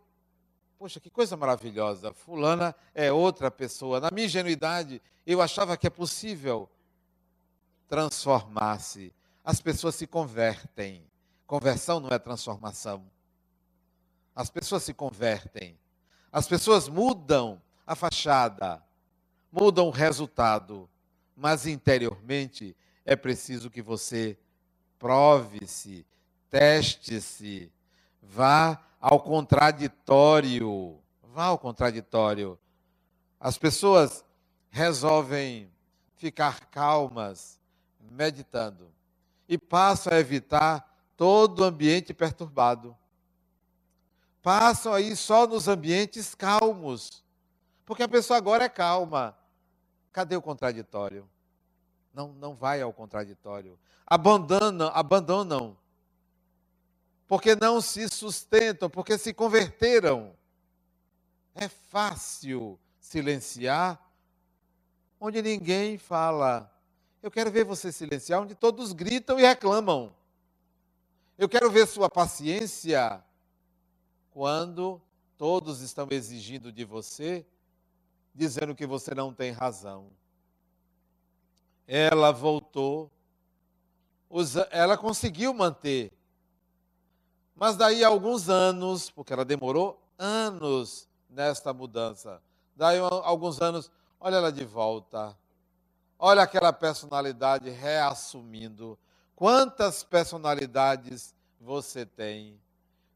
Poxa, 0.78 1.00
que 1.00 1.10
coisa 1.10 1.38
maravilhosa. 1.38 2.14
Fulana 2.14 2.76
é 2.94 3.12
outra 3.12 3.50
pessoa. 3.50 4.00
Na 4.00 4.12
minha 4.12 4.26
ingenuidade, 4.26 5.02
eu 5.26 5.42
achava 5.42 5.78
que 5.78 5.88
é 5.88 5.90
possível 5.90 6.70
transformar-se. 7.88 9.14
As 9.44 9.62
pessoas 9.62 9.96
se 9.96 10.06
convertem. 10.06 11.04
Conversão 11.48 12.00
não 12.00 12.10
é 12.10 12.20
transformação. 12.20 13.10
As 14.36 14.50
pessoas 14.50 14.84
se 14.84 14.94
convertem. 14.94 15.80
As 16.32 16.48
pessoas 16.48 16.90
mudam 16.90 17.62
a 17.88 17.96
fachada, 17.96 18.84
mudam 19.50 19.88
o 19.88 19.92
resultado, 19.92 20.90
mas 21.36 21.68
interiormente 21.68 22.76
é 23.04 23.16
preciso 23.16 23.70
que 23.70 23.82
você 23.82 24.38
prove-se, 24.98 26.06
teste-se, 26.50 27.72
vá 28.22 28.82
ao 29.00 29.20
contraditório. 29.20 31.00
Vá 31.22 31.46
ao 31.46 31.60
contraditório. 31.60 32.58
As 33.40 33.58
pessoas 33.58 34.24
resolvem 34.70 35.70
ficar 36.16 36.66
calmas, 36.68 37.60
meditando, 38.00 38.90
e 39.48 39.58
passam 39.58 40.14
a 40.14 40.20
evitar 40.20 40.90
todo 41.16 41.64
ambiente 41.64 42.14
perturbado. 42.14 42.98
Passam 44.42 44.94
aí 44.94 45.16
só 45.16 45.46
nos 45.46 45.68
ambientes 45.68 46.34
calmos, 46.34 47.24
porque 47.86 48.04
a 48.04 48.08
pessoa 48.08 48.38
agora 48.38 48.64
é 48.64 48.70
calma. 48.70 49.38
Cadê 50.16 50.38
o 50.38 50.42
contraditório? 50.42 51.30
Não, 52.14 52.32
não 52.32 52.56
vai 52.56 52.82
ao 52.82 52.94
contraditório. 52.94 53.78
Abandonam, 54.08 54.90
abandonam 54.94 55.78
porque 57.28 57.54
não 57.54 57.82
se 57.82 58.08
sustentam, 58.08 58.90
porque 58.90 59.18
se 59.18 59.34
converteram. 59.34 60.34
É 61.54 61.68
fácil 61.68 62.80
silenciar 62.98 64.02
onde 65.20 65.42
ninguém 65.42 65.98
fala. 65.98 66.74
Eu 67.22 67.30
quero 67.30 67.52
ver 67.52 67.66
você 67.66 67.92
silenciar 67.92 68.42
onde 68.42 68.56
todos 68.56 68.94
gritam 68.94 69.38
e 69.38 69.42
reclamam. 69.42 70.16
Eu 71.38 71.50
quero 71.50 71.70
ver 71.70 71.86
sua 71.88 72.10
paciência 72.10 73.22
quando 74.32 75.02
todos 75.38 75.82
estão 75.82 76.08
exigindo 76.10 76.72
de 76.72 76.86
você, 76.86 77.46
dizendo 78.36 78.76
que 78.76 78.86
você 78.86 79.16
não 79.16 79.34
tem 79.34 79.52
razão. 79.52 80.12
Ela 81.88 82.32
voltou, 82.32 83.10
ela 84.72 84.98
conseguiu 84.98 85.54
manter 85.54 86.12
mas 87.56 87.78
daí 87.78 88.04
alguns 88.04 88.50
anos, 88.50 89.10
porque 89.10 89.32
ela 89.32 89.46
demorou 89.46 89.98
anos 90.20 91.08
nesta 91.30 91.74
mudança, 91.74 92.42
daí 92.76 93.00
alguns 93.00 93.62
anos, 93.62 93.90
olha 94.20 94.36
ela 94.36 94.52
de 94.52 94.66
volta. 94.66 95.36
Olha 96.20 96.44
aquela 96.44 96.72
personalidade 96.74 97.70
reassumindo. 97.70 98.98
Quantas 99.36 100.04
personalidades 100.04 101.34
você 101.60 102.06
tem? 102.06 102.60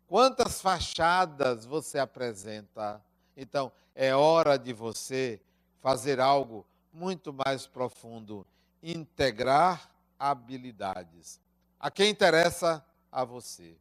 Quantas 0.08 0.62
fachadas 0.62 1.66
você 1.66 1.98
apresenta? 1.98 3.02
Então, 3.38 3.72
é 4.02 4.16
hora 4.16 4.58
de 4.58 4.72
você 4.72 5.42
fazer 5.82 6.22
algo 6.22 6.66
muito 6.94 7.34
mais 7.34 7.68
profundo, 7.68 8.48
integrar 8.82 9.92
habilidades. 10.18 11.42
A 11.78 11.92
quem 11.92 12.10
interessa? 12.10 12.86
A 13.12 13.26
você 13.26 13.76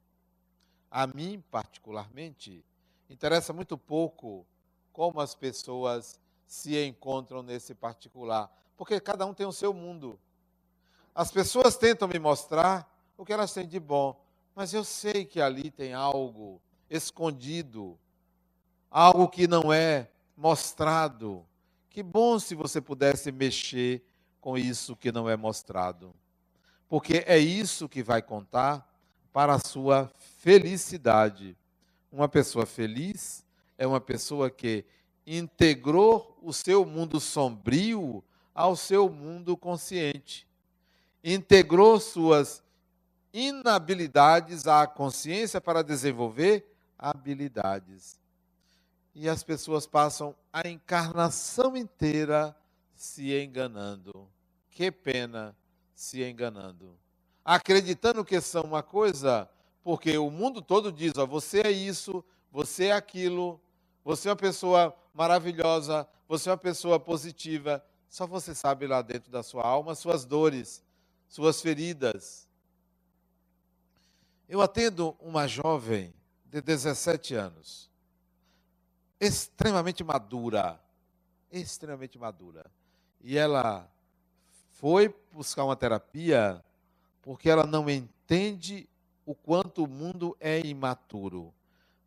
a 0.91 1.07
mim 1.07 1.43
particularmente, 1.51 2.65
interessa 3.09 3.53
muito 3.53 3.77
pouco 3.77 4.47
como 4.93 5.21
as 5.21 5.35
pessoas 5.35 6.21
se 6.47 6.83
encontram 6.85 7.43
nesse 7.43 7.75
particular, 7.75 8.51
porque 8.77 8.99
cada 9.01 9.27
um 9.27 9.35
tem 9.35 9.47
o 9.47 9.53
seu 9.53 9.73
mundo. 9.73 10.19
As 11.15 11.31
pessoas 11.31 11.77
tentam 11.77 12.09
me 12.09 12.19
mostrar 12.19 12.91
o 13.17 13.25
que 13.25 13.33
elas 13.33 13.53
têm 13.53 13.67
de 13.67 13.79
bom, 13.79 14.21
mas 14.55 14.73
eu 14.73 14.83
sei 14.83 15.25
que 15.25 15.41
ali 15.41 15.71
tem 15.71 15.93
algo 15.93 16.61
escondido, 16.89 17.99
algo 18.91 19.29
que 19.29 19.47
não 19.47 19.73
é 19.73 20.09
mostrado. 20.37 21.45
Que 21.91 22.03
bom 22.03 22.39
se 22.39 22.55
você 22.55 22.81
pudesse 22.81 23.33
mexer 23.33 24.05
com 24.41 24.57
isso 24.57 24.97
que 24.97 25.11
não 25.11 25.29
é 25.29 25.37
mostrado. 25.37 26.15
Porque 26.89 27.25
é 27.27 27.39
isso 27.39 27.89
que 27.89 28.03
vai 28.03 28.23
contar 28.23 28.89
para 29.33 29.55
a 29.55 29.59
sua 29.59 30.11
felicidade. 30.39 31.57
Uma 32.11 32.29
pessoa 32.29 32.65
feliz 32.65 33.45
é 33.77 33.87
uma 33.87 34.01
pessoa 34.01 34.51
que 34.51 34.85
integrou 35.27 36.39
o 36.43 36.53
seu 36.53 36.85
mundo 36.85 37.21
sombrio 37.21 38.25
ao 38.55 38.75
seu 38.75 39.09
mundo 39.11 39.57
consciente. 39.57 40.49
Integrou 41.23 42.01
suas 42.01 42.63
inabilidades 43.33 44.67
à 44.67 44.87
consciência 44.87 45.61
para 45.61 45.83
desenvolver 45.83 46.75
habilidades. 46.99 48.18
E 49.19 49.29
as 49.29 49.43
pessoas 49.43 49.87
passam 49.87 50.35
a 50.53 50.69
encarnação 50.69 51.77
inteira 51.77 52.57
se 52.95 53.35
enganando. 53.39 54.29
Que 54.71 54.91
pena 54.91 55.57
se 55.95 56.23
enganando 56.23 56.99
acreditando 57.49 58.27
que 58.27 58.39
são 58.43 58.63
uma 58.63 58.83
coisa, 58.83 59.49
porque 59.83 60.19
o 60.19 60.31
mundo 60.31 60.61
todo 60.61 60.93
diz: 60.93 61.17
ó, 61.17 61.25
você 61.25 61.63
é 61.65 61.71
isso, 61.71 62.23
você 62.53 62.87
é 62.87 62.93
aquilo, 62.93 63.59
você 64.05 64.29
é 64.29 64.33
uma 64.33 64.37
pessoa 64.37 64.95
maravilhosa, 65.15 66.07
você 66.29 66.51
é 66.51 66.53
uma 66.53 66.59
pessoa 66.59 67.01
positiva. 67.01 67.83
Só 68.07 68.27
você 68.27 68.55
sabe 68.55 68.87
lá 68.87 69.01
dentro 69.01 69.31
da 69.31 69.43
sua 69.43 69.67
alma 69.67 69.95
suas 69.95 70.27
dores, 70.27 70.85
suas 71.27 71.63
feridas. 71.63 72.47
Eu 74.47 74.61
atendo 74.61 75.17
uma 75.19 75.47
jovem 75.47 76.13
de 76.45 76.61
17 76.61 77.35
anos, 77.35 77.88
extremamente 79.21 80.05
madura, 80.05 80.81
extremamente 81.51 82.19
madura. 82.19 82.67
E 83.21 83.37
ela 83.37 83.89
foi 84.73 85.15
buscar 85.33 85.65
uma 85.65 85.77
terapia 85.77 86.65
porque 87.23 87.51
ela 87.51 87.67
não 87.67 87.91
entende 87.91 88.89
o 89.27 89.35
quanto 89.35 89.85
o 89.85 89.89
mundo 89.89 90.37
é 90.41 90.61
imaturo. 90.61 91.53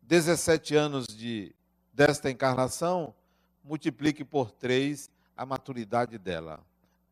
17 0.02 0.74
anos 0.74 1.06
de, 1.06 1.54
desta 1.92 2.30
encarnação, 2.30 3.14
multiplique 3.62 4.24
por 4.24 4.50
três 4.50 5.10
a 5.36 5.46
maturidade 5.46 6.18
dela. 6.18 6.60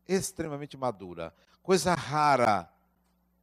Extremamente 0.07 0.75
madura. 0.75 1.33
Coisa 1.63 1.93
rara, 1.93 2.69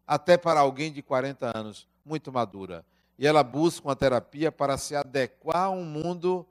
até 0.06 0.36
para 0.36 0.60
alguém 0.60 0.92
de 0.92 1.02
40 1.02 1.56
anos, 1.56 1.88
muito 2.04 2.32
madura. 2.32 2.84
E 3.18 3.26
ela 3.26 3.42
busca 3.42 3.88
uma 3.88 3.96
terapia 3.96 4.52
para 4.52 4.78
se 4.78 4.94
adequar 4.94 5.64
a 5.64 5.70
um 5.70 5.84
mundo 5.84 6.46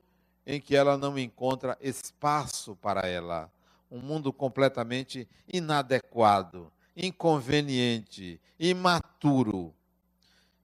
em 0.46 0.60
que 0.60 0.76
ela 0.76 0.98
não 0.98 1.18
encontra 1.18 1.78
espaço 1.80 2.76
para 2.76 3.08
ela. 3.08 3.52
Um 3.90 4.00
mundo 4.00 4.34
completamente 4.34 5.28
inadequado 5.48 6.72
inconveniente, 6.98 8.42
imaturo. 8.60 9.74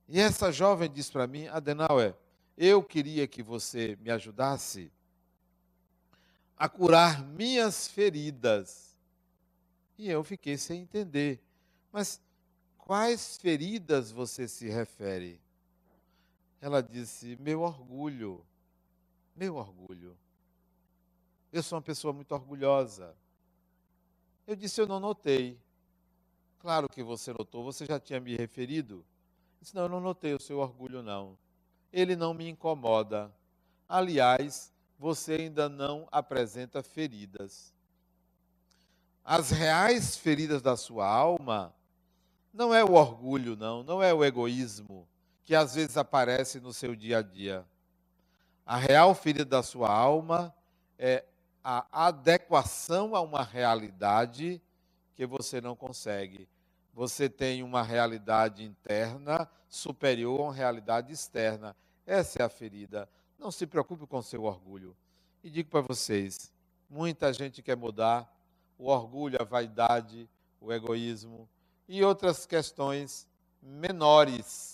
E 0.10 0.20
essa 0.20 0.52
jovem 0.52 0.92
disse 0.92 1.12
para 1.12 1.28
mim, 1.28 1.48
Adenauer, 1.48 2.16
eu 2.58 2.84
queria 2.84 3.28
que 3.28 3.44
você 3.44 3.96
me 4.02 4.10
ajudasse 4.10 4.92
a 6.58 6.68
curar 6.68 7.24
minhas 7.24 7.88
feridas. 7.88 8.98
E 9.98 10.10
eu 10.10 10.24
fiquei 10.24 10.58
sem 10.58 10.82
entender. 10.82 11.40
Mas 11.92 12.20
quais 12.78 13.38
feridas 13.38 14.12
você 14.12 14.48
se 14.48 14.68
refere? 14.68 15.40
Ela 16.64 16.82
disse: 16.82 17.36
Meu 17.42 17.60
orgulho, 17.60 18.42
meu 19.36 19.58
orgulho. 19.58 20.18
Eu 21.52 21.62
sou 21.62 21.76
uma 21.76 21.82
pessoa 21.82 22.14
muito 22.14 22.32
orgulhosa. 22.32 23.14
Eu 24.48 24.56
disse: 24.56 24.80
Eu 24.80 24.88
não 24.88 24.98
notei. 24.98 25.60
Claro 26.60 26.88
que 26.88 27.04
você 27.04 27.34
notou, 27.34 27.66
você 27.66 27.86
já 27.86 28.00
tinha 28.00 28.18
me 28.22 28.34
referido. 28.38 29.04
disse: 29.60 29.76
Não, 29.76 29.82
eu 29.82 29.90
não 29.90 30.00
notei 30.00 30.34
o 30.34 30.40
seu 30.40 30.60
orgulho, 30.60 31.04
não. 31.04 31.38
Ele 31.92 32.16
não 32.16 32.34
me 32.34 32.48
incomoda. 32.48 33.30
Aliás, 33.86 34.72
você 34.98 35.34
ainda 35.34 35.68
não 35.68 36.08
apresenta 36.14 36.82
feridas. 36.82 37.74
As 39.22 39.52
reais 39.52 40.16
feridas 40.16 40.62
da 40.62 40.78
sua 40.78 41.06
alma 41.06 41.76
não 42.54 42.74
é 42.74 42.86
o 42.86 42.94
orgulho, 42.94 43.58
não, 43.58 43.84
não 43.84 44.02
é 44.02 44.14
o 44.14 44.24
egoísmo 44.24 45.06
que 45.44 45.56
às 45.56 45.76
vezes 45.76 45.98
aparece 45.98 46.60
no 46.60 46.74
seu 46.74 46.96
dia 46.96 47.20
a 47.20 47.22
dia. 47.22 47.66
A 48.66 48.78
real 48.78 49.14
ferida 49.14 49.46
da 49.46 49.64
sua 49.64 49.90
alma 49.90 50.56
é 50.98 51.26
a 51.64 52.08
adequação 52.08 53.16
a 53.16 53.22
uma 53.22 53.44
realidade 53.44 54.62
que 55.16 55.26
você 55.26 55.60
não 55.60 55.76
consegue. 55.76 56.48
Você 56.94 57.28
tem 57.30 57.64
uma 57.64 57.82
realidade 57.82 58.64
interna 58.64 59.50
superior 59.68 60.40
a 60.40 60.44
uma 60.44 60.54
realidade 60.54 61.12
externa. 61.12 61.76
Essa 62.06 62.44
é 62.44 62.46
a 62.46 62.50
ferida. 62.50 63.10
Não 63.38 63.52
se 63.52 63.66
preocupe 63.66 64.06
com 64.06 64.22
seu 64.22 64.44
orgulho. 64.44 64.96
E 65.44 65.50
digo 65.50 65.70
para 65.70 65.82
vocês: 65.82 66.54
muita 66.90 67.34
gente 67.34 67.62
quer 67.62 67.76
mudar 67.76 68.32
o 68.78 68.88
orgulho, 68.88 69.38
a 69.42 69.44
vaidade, 69.44 70.30
o 70.62 70.72
egoísmo 70.72 71.50
e 71.88 72.04
outras 72.04 72.46
questões 72.46 73.28
menores, 73.62 74.73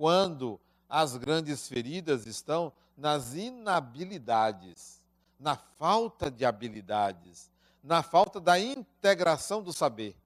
quando 0.00 0.58
as 0.88 1.14
grandes 1.18 1.68
feridas 1.68 2.24
estão 2.24 2.72
nas 2.96 3.34
inabilidades, 3.34 5.02
na 5.38 5.56
falta 5.56 6.30
de 6.30 6.42
habilidades, 6.42 7.50
na 7.84 8.02
falta 8.02 8.40
da 8.40 8.58
integração 8.58 9.62
do 9.62 9.74
saber. 9.74 10.16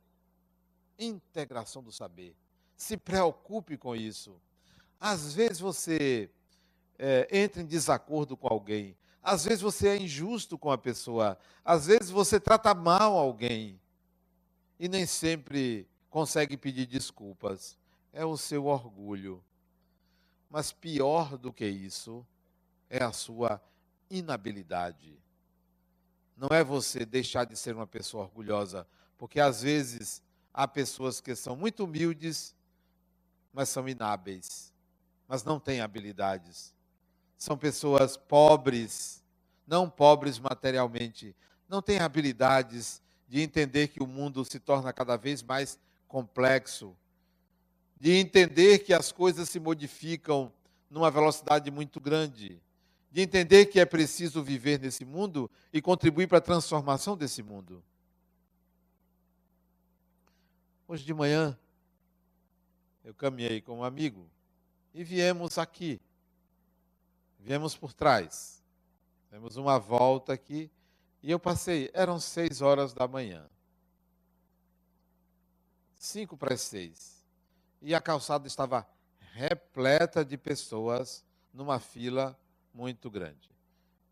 Integração 0.96 1.82
do 1.82 1.90
saber. 1.90 2.36
Se 2.76 2.96
preocupe 2.96 3.76
com 3.76 3.96
isso. 3.96 4.40
Às 5.00 5.34
vezes 5.34 5.58
você 5.58 6.30
é, 6.96 7.26
entra 7.32 7.60
em 7.60 7.66
desacordo 7.66 8.36
com 8.36 8.46
alguém. 8.46 8.96
Às 9.20 9.44
vezes 9.44 9.60
você 9.60 9.88
é 9.88 9.96
injusto 9.96 10.56
com 10.56 10.70
a 10.70 10.78
pessoa. 10.78 11.36
Às 11.64 11.86
vezes 11.86 12.10
você 12.10 12.38
trata 12.38 12.72
mal 12.74 13.16
alguém. 13.16 13.80
E 14.78 14.86
nem 14.86 15.04
sempre 15.04 15.88
consegue 16.08 16.56
pedir 16.56 16.86
desculpas. 16.86 17.76
É 18.12 18.24
o 18.24 18.36
seu 18.36 18.66
orgulho. 18.66 19.42
Mas 20.54 20.70
pior 20.70 21.36
do 21.36 21.52
que 21.52 21.66
isso 21.66 22.24
é 22.88 23.02
a 23.02 23.10
sua 23.10 23.60
inabilidade. 24.08 25.18
Não 26.36 26.46
é 26.48 26.62
você 26.62 27.04
deixar 27.04 27.44
de 27.44 27.56
ser 27.56 27.74
uma 27.74 27.88
pessoa 27.88 28.22
orgulhosa, 28.22 28.86
porque 29.18 29.40
às 29.40 29.62
vezes 29.62 30.22
há 30.52 30.68
pessoas 30.68 31.20
que 31.20 31.34
são 31.34 31.56
muito 31.56 31.82
humildes, 31.82 32.54
mas 33.52 33.68
são 33.68 33.88
inábeis, 33.88 34.72
mas 35.26 35.42
não 35.42 35.58
têm 35.58 35.80
habilidades 35.80 36.72
são 37.44 37.58
pessoas 37.58 38.16
pobres, 38.16 39.22
não 39.66 39.90
pobres 39.90 40.38
materialmente, 40.38 41.36
não 41.68 41.82
têm 41.82 41.98
habilidades 41.98 43.02
de 43.28 43.40
entender 43.42 43.88
que 43.88 44.02
o 44.02 44.06
mundo 44.06 44.44
se 44.44 44.58
torna 44.58 44.92
cada 44.92 45.16
vez 45.16 45.42
mais 45.42 45.78
complexo, 46.06 46.96
de 48.04 48.12
entender 48.12 48.80
que 48.80 48.92
as 48.92 49.10
coisas 49.10 49.48
se 49.48 49.58
modificam 49.58 50.52
numa 50.90 51.10
velocidade 51.10 51.70
muito 51.70 51.98
grande, 51.98 52.60
de 53.10 53.22
entender 53.22 53.64
que 53.64 53.80
é 53.80 53.86
preciso 53.86 54.42
viver 54.42 54.78
nesse 54.78 55.06
mundo 55.06 55.50
e 55.72 55.80
contribuir 55.80 56.26
para 56.26 56.36
a 56.36 56.42
transformação 56.42 57.16
desse 57.16 57.42
mundo. 57.42 57.82
Hoje 60.86 61.02
de 61.02 61.14
manhã, 61.14 61.58
eu 63.02 63.14
caminhei 63.14 63.62
com 63.62 63.78
um 63.78 63.84
amigo 63.84 64.28
e 64.92 65.02
viemos 65.02 65.56
aqui 65.56 65.98
viemos 67.40 67.74
por 67.74 67.94
trás. 67.94 68.62
Temos 69.30 69.56
uma 69.56 69.78
volta 69.78 70.34
aqui 70.34 70.70
e 71.22 71.30
eu 71.30 71.40
passei, 71.40 71.90
eram 71.94 72.20
seis 72.20 72.60
horas 72.60 72.92
da 72.92 73.08
manhã. 73.08 73.48
Cinco 75.96 76.36
para 76.36 76.52
as 76.52 76.60
seis. 76.60 77.13
E 77.84 77.94
a 77.94 78.00
calçada 78.00 78.46
estava 78.46 78.86
repleta 79.34 80.24
de 80.24 80.38
pessoas 80.38 81.24
numa 81.52 81.78
fila 81.78 82.36
muito 82.72 83.10
grande. 83.10 83.50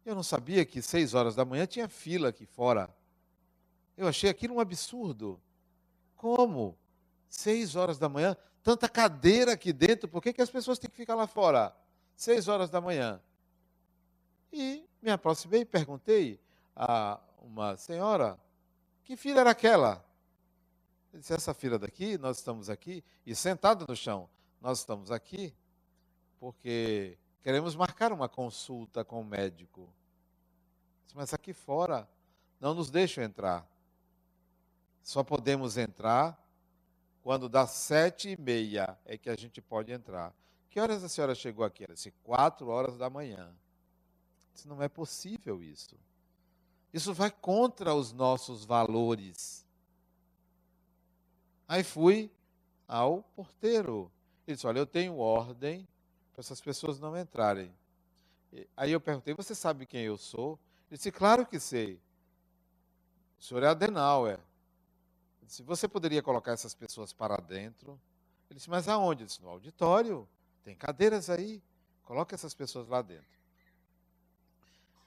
Eu 0.04 0.14
não 0.14 0.22
sabia 0.22 0.64
que 0.64 0.82
seis 0.82 1.14
horas 1.14 1.35
da 1.35 1.44
manhã 1.44 1.66
tinha 1.66 1.88
fila 1.88 2.28
aqui 2.28 2.44
fora. 2.44 2.94
Eu 3.96 4.06
achei 4.06 4.28
aquilo 4.28 4.56
um 4.56 4.61
absurdo. 4.61 5.40
Como? 6.14 6.78
Seis 7.28 7.74
horas 7.74 7.98
da 7.98 8.08
manhã, 8.08 8.37
tanta 8.62 8.88
cadeira 8.88 9.54
aqui 9.54 9.72
dentro, 9.72 10.06
por 10.06 10.22
que, 10.22 10.35
que 10.35 10.42
as 10.42 10.50
pessoas 10.50 10.78
têm 10.78 10.90
que 10.90 10.96
ficar 10.96 11.14
lá 11.14 11.26
fora? 11.26 11.74
seis 12.14 12.46
horas 12.48 12.70
da 12.70 12.80
manhã. 12.80 13.20
E 14.52 14.87
me 15.00 15.11
aproximei 15.11 15.62
e 15.62 15.64
perguntei 15.64 16.38
a 16.76 17.18
uma 17.42 17.76
senhora 17.76 18.38
que 19.02 19.16
filha 19.16 19.40
era 19.40 19.50
aquela. 19.50 20.04
Ele 21.12 21.20
disse, 21.20 21.35
essa 21.35 21.53
filha 21.53 21.79
daqui, 21.79 22.16
nós 22.16 22.38
estamos 22.38 22.70
aqui, 22.70 23.05
e 23.27 23.35
sentado 23.35 23.85
no 23.87 23.94
chão, 23.94 24.29
nós 24.61 24.79
estamos 24.79 25.11
aqui 25.11 25.55
porque 26.42 27.16
queremos 27.40 27.77
marcar 27.77 28.12
uma 28.12 28.29
consulta 28.29 29.05
com 29.05 29.20
o 29.20 29.25
médico. 29.25 29.88
Disse, 31.05 31.16
Mas 31.16 31.33
aqui 31.33 31.53
fora 31.53 32.09
não 32.59 32.75
nos 32.75 32.90
deixam 32.90 33.22
entrar. 33.22 33.64
Só 35.05 35.22
podemos 35.22 35.77
entrar 35.77 36.37
quando 37.22 37.48
dá 37.48 37.64
sete 37.64 38.31
e 38.31 38.40
meia 38.40 38.98
é 39.05 39.16
que 39.16 39.31
a 39.31 39.37
gente 39.37 39.62
pode 39.62 39.92
entrar. 39.92 40.35
Que 40.68 40.81
horas 40.81 41.05
a 41.05 41.09
senhora 41.09 41.33
chegou 41.33 41.64
aqui? 41.64 41.85
Ela 41.85 41.94
disse, 41.94 42.11
quatro 42.25 42.66
horas 42.68 42.98
da 42.98 43.09
manhã. 43.09 43.55
Disse, 44.53 44.66
não 44.66 44.83
é 44.83 44.88
possível 44.88 45.62
isso. 45.62 45.96
Isso 46.92 47.14
vai 47.14 47.31
contra 47.31 47.94
os 47.94 48.12
nossos 48.12 48.64
valores. 48.64 49.62
Aí 51.72 51.82
fui 51.82 52.30
ao 52.87 53.22
porteiro. 53.35 54.12
Ele 54.46 54.56
disse, 54.56 54.66
olha, 54.66 54.78
eu 54.78 54.87
tenho 54.87 55.16
ordem 55.16 55.88
para 56.35 56.42
essas 56.42 56.61
pessoas 56.61 57.00
não 57.00 57.18
entrarem. 57.18 57.74
Aí 58.76 58.92
eu 58.92 59.00
perguntei, 59.00 59.32
você 59.32 59.54
sabe 59.54 59.87
quem 59.87 60.02
eu 60.02 60.18
sou? 60.18 60.58
Ele 60.90 60.98
disse, 60.98 61.11
claro 61.11 61.46
que 61.46 61.58
sei. 61.58 61.98
O 63.40 63.42
senhor 63.42 63.62
é 63.62 63.68
Adenauer. 63.68 64.35
Ele 64.35 65.46
disse, 65.46 65.62
você 65.62 65.88
poderia 65.88 66.22
colocar 66.22 66.52
essas 66.52 66.74
pessoas 66.74 67.11
para 67.11 67.38
dentro? 67.38 67.98
Ele 68.50 68.58
disse, 68.58 68.68
mas 68.68 68.87
aonde? 68.87 69.22
Ele 69.22 69.28
disse, 69.28 69.40
no 69.40 69.48
auditório. 69.48 70.28
Tem 70.62 70.76
cadeiras 70.76 71.30
aí, 71.30 71.62
coloca 72.02 72.35
essas 72.35 72.52
pessoas 72.52 72.87
lá 72.87 73.00
dentro. 73.00 73.40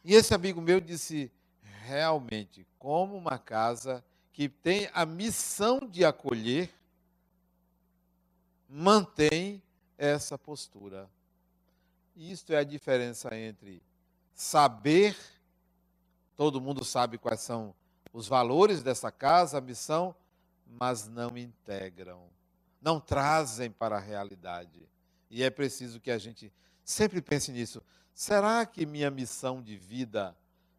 E 0.04 0.16
esse 0.16 0.34
amigo 0.34 0.60
meu 0.60 0.82
disse: 0.82 1.32
realmente, 1.84 2.66
como 2.80 3.16
uma 3.16 3.38
casa 3.38 4.04
que 4.36 4.50
tem 4.50 4.90
a 4.94 5.06
missão 5.06 5.80
de 5.80 6.04
acolher, 6.04 6.70
mantém 8.68 9.64
essa 9.98 10.38
postura. 10.38 11.10
Isto 12.14 12.52
é 12.52 12.58
a 12.58 12.64
diferença 12.66 13.34
entre 13.34 13.82
saber, 14.34 15.16
todo 16.36 16.60
mundo 16.60 16.84
sabe 16.84 17.18
quais 17.18 17.40
são 17.40 17.74
os 18.12 18.28
valores 18.28 18.84
dessa 18.84 19.10
casa, 19.10 19.58
a 19.58 19.62
missão, 19.62 20.14
mas 20.68 21.08
não 21.08 21.38
integram, 21.38 22.28
não 22.82 23.00
trazem 23.00 23.72
para 23.72 23.96
a 23.96 24.02
realidade. 24.02 24.86
E 25.30 25.44
é 25.44 25.50
preciso 25.50 26.02
que 26.02 26.12
a 26.12 26.18
gente 26.18 26.52
sempre 26.84 27.22
pense 27.22 27.54
nisso. 27.54 27.82
Será 28.14 28.66
que 28.66 28.86
minha 28.86 29.10
missão 29.10 29.62
de 29.62 29.78
vida, 29.78 30.36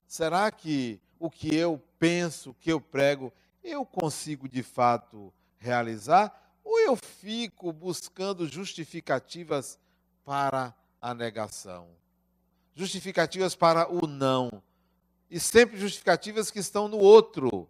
será 0.06 0.50
que 0.50 1.00
o 1.18 1.30
que 1.30 1.56
eu 1.56 1.82
penso, 1.98 2.50
o 2.50 2.54
que 2.54 2.70
eu 2.70 2.78
prego, 2.78 3.32
eu 3.68 3.84
consigo 3.84 4.48
de 4.48 4.62
fato 4.62 5.32
realizar? 5.58 6.58
Ou 6.64 6.80
eu 6.80 6.96
fico 6.96 7.72
buscando 7.72 8.46
justificativas 8.46 9.78
para 10.24 10.74
a 11.00 11.14
negação? 11.14 11.88
Justificativas 12.74 13.54
para 13.54 13.90
o 13.92 14.06
não. 14.06 14.62
E 15.30 15.40
sempre 15.40 15.78
justificativas 15.78 16.50
que 16.50 16.58
estão 16.58 16.88
no 16.88 16.98
outro. 16.98 17.68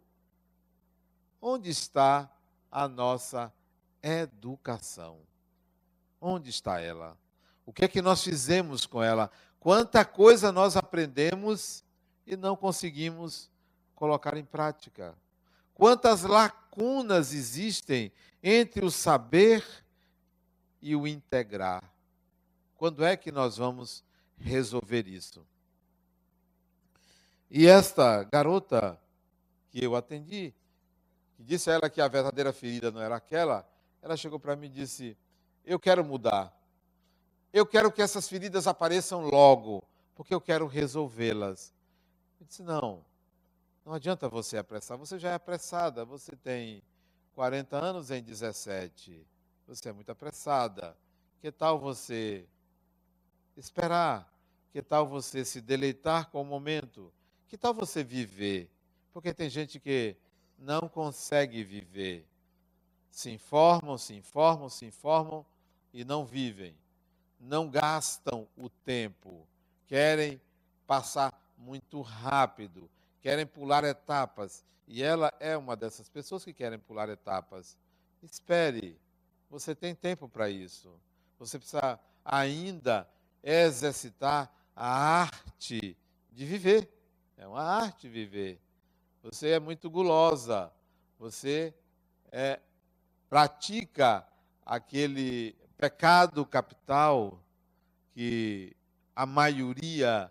Onde 1.40 1.70
está 1.70 2.30
a 2.70 2.88
nossa 2.88 3.52
educação? 4.02 5.18
Onde 6.20 6.50
está 6.50 6.80
ela? 6.80 7.16
O 7.64 7.72
que 7.72 7.84
é 7.84 7.88
que 7.88 8.02
nós 8.02 8.22
fizemos 8.22 8.86
com 8.86 9.02
ela? 9.02 9.30
Quanta 9.58 10.04
coisa 10.04 10.52
nós 10.52 10.76
aprendemos 10.76 11.84
e 12.26 12.36
não 12.36 12.56
conseguimos 12.56 13.50
colocar 13.94 14.36
em 14.36 14.44
prática. 14.44 15.16
Quantas 15.76 16.22
lacunas 16.22 17.34
existem 17.34 18.10
entre 18.42 18.84
o 18.84 18.90
saber 18.90 19.64
e 20.80 20.96
o 20.96 21.06
integrar. 21.06 21.84
Quando 22.76 23.04
é 23.04 23.16
que 23.16 23.30
nós 23.30 23.58
vamos 23.58 24.02
resolver 24.38 25.06
isso? 25.06 25.46
E 27.50 27.66
esta 27.66 28.24
garota 28.24 28.98
que 29.70 29.84
eu 29.84 29.94
atendi, 29.94 30.54
que 31.36 31.44
disse 31.44 31.70
a 31.70 31.74
ela 31.74 31.90
que 31.90 32.00
a 32.00 32.08
verdadeira 32.08 32.52
ferida 32.52 32.90
não 32.90 33.00
era 33.00 33.16
aquela, 33.16 33.68
ela 34.00 34.16
chegou 34.16 34.40
para 34.40 34.56
mim 34.56 34.66
e 34.66 34.70
disse: 34.70 35.16
Eu 35.64 35.78
quero 35.78 36.04
mudar. 36.04 36.54
Eu 37.52 37.66
quero 37.66 37.92
que 37.92 38.02
essas 38.02 38.28
feridas 38.28 38.66
apareçam 38.66 39.22
logo, 39.22 39.82
porque 40.14 40.34
eu 40.34 40.40
quero 40.40 40.66
resolvê-las. 40.66 41.72
Eu 42.40 42.46
disse: 42.46 42.62
Não, 42.62 43.04
não 43.86 43.92
adianta 43.92 44.28
você 44.28 44.58
apressar, 44.58 44.98
você 44.98 45.16
já 45.16 45.30
é 45.30 45.34
apressada, 45.34 46.04
você 46.04 46.34
tem 46.34 46.82
40 47.36 47.76
anos 47.76 48.10
em 48.10 48.20
17, 48.20 49.24
você 49.64 49.90
é 49.90 49.92
muito 49.92 50.10
apressada. 50.10 50.98
Que 51.40 51.52
tal 51.52 51.78
você 51.78 52.44
esperar? 53.56 54.28
Que 54.72 54.82
tal 54.82 55.06
você 55.06 55.44
se 55.44 55.60
deleitar 55.60 56.30
com 56.30 56.42
o 56.42 56.44
momento? 56.44 57.12
Que 57.46 57.56
tal 57.56 57.72
você 57.72 58.02
viver? 58.02 58.68
Porque 59.12 59.32
tem 59.32 59.48
gente 59.48 59.78
que 59.78 60.16
não 60.58 60.88
consegue 60.88 61.62
viver. 61.62 62.26
Se 63.08 63.30
informam, 63.30 63.96
se 63.96 64.16
informam, 64.16 64.68
se 64.68 64.84
informam 64.84 65.46
e 65.92 66.04
não 66.04 66.26
vivem. 66.26 66.76
Não 67.38 67.70
gastam 67.70 68.48
o 68.56 68.68
tempo. 68.68 69.46
Querem 69.86 70.40
passar 70.88 71.32
muito 71.56 72.00
rápido 72.02 72.90
querem 73.20 73.46
pular 73.46 73.84
etapas. 73.84 74.64
E 74.86 75.02
ela 75.02 75.32
é 75.40 75.56
uma 75.56 75.76
dessas 75.76 76.08
pessoas 76.08 76.44
que 76.44 76.52
querem 76.52 76.78
pular 76.78 77.08
etapas. 77.08 77.76
Espere, 78.22 78.98
você 79.50 79.74
tem 79.74 79.94
tempo 79.94 80.28
para 80.28 80.48
isso. 80.48 80.92
Você 81.38 81.58
precisa 81.58 81.98
ainda 82.24 83.08
exercitar 83.42 84.50
a 84.74 84.86
arte 85.22 85.96
de 86.32 86.44
viver. 86.44 86.90
É 87.36 87.46
uma 87.46 87.62
arte 87.62 88.08
viver. 88.08 88.60
Você 89.22 89.50
é 89.50 89.60
muito 89.60 89.90
gulosa. 89.90 90.72
Você 91.18 91.74
é, 92.30 92.60
pratica 93.28 94.26
aquele 94.64 95.56
pecado 95.76 96.44
capital 96.46 97.40
que 98.12 98.76
a 99.14 99.26
maioria 99.26 100.30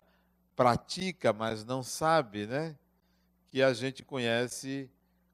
pratica, 0.56 1.32
mas 1.32 1.64
não 1.64 1.82
sabe, 1.82 2.46
né? 2.46 2.74
que 3.56 3.62
a 3.62 3.72
gente 3.72 4.02
conhece 4.02 4.90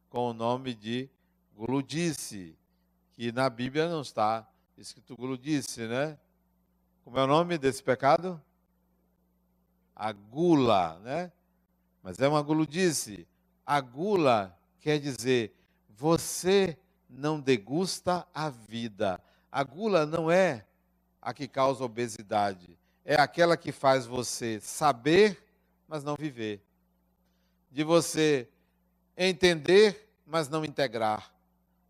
com 0.09 0.31
o 0.31 0.33
nome 0.33 0.75
de 0.75 1.11
gludice, 1.57 2.57
que 3.13 3.33
na 3.33 3.51
Bíblia 3.51 3.89
não 3.89 4.01
está 4.01 4.49
escrito 4.77 5.17
gludice, 5.17 5.89
né? 5.89 6.17
Como 7.03 7.19
é 7.19 7.25
o 7.25 7.27
nome 7.27 7.59
desse 7.59 7.83
pecado? 7.83 8.41
A 9.93 10.13
gula, 10.13 11.01
né? 11.01 11.33
Mas 12.01 12.21
é 12.21 12.29
uma 12.29 12.43
gludice. 12.43 13.27
A 13.67 13.81
gula 13.81 14.57
quer 14.79 15.01
dizer 15.01 15.53
você 15.89 16.79
não 17.09 17.41
degusta 17.41 18.25
a 18.33 18.51
vida. 18.51 19.21
A 19.51 19.65
gula 19.65 20.07
não 20.07 20.31
é 20.31 20.65
a 21.21 21.35
que 21.35 21.49
causa 21.49 21.83
obesidade, 21.83 22.79
é 23.05 23.15
aquela 23.15 23.57
que 23.57 23.73
faz 23.73 24.07
você 24.07 24.61
saber, 24.61 25.43
mas 25.88 26.05
não 26.05 26.17
viver 26.17 26.62
de 27.73 27.83
você 27.83 28.47
entender, 29.17 30.15
mas 30.27 30.49
não 30.49 30.65
integrar, 30.65 31.33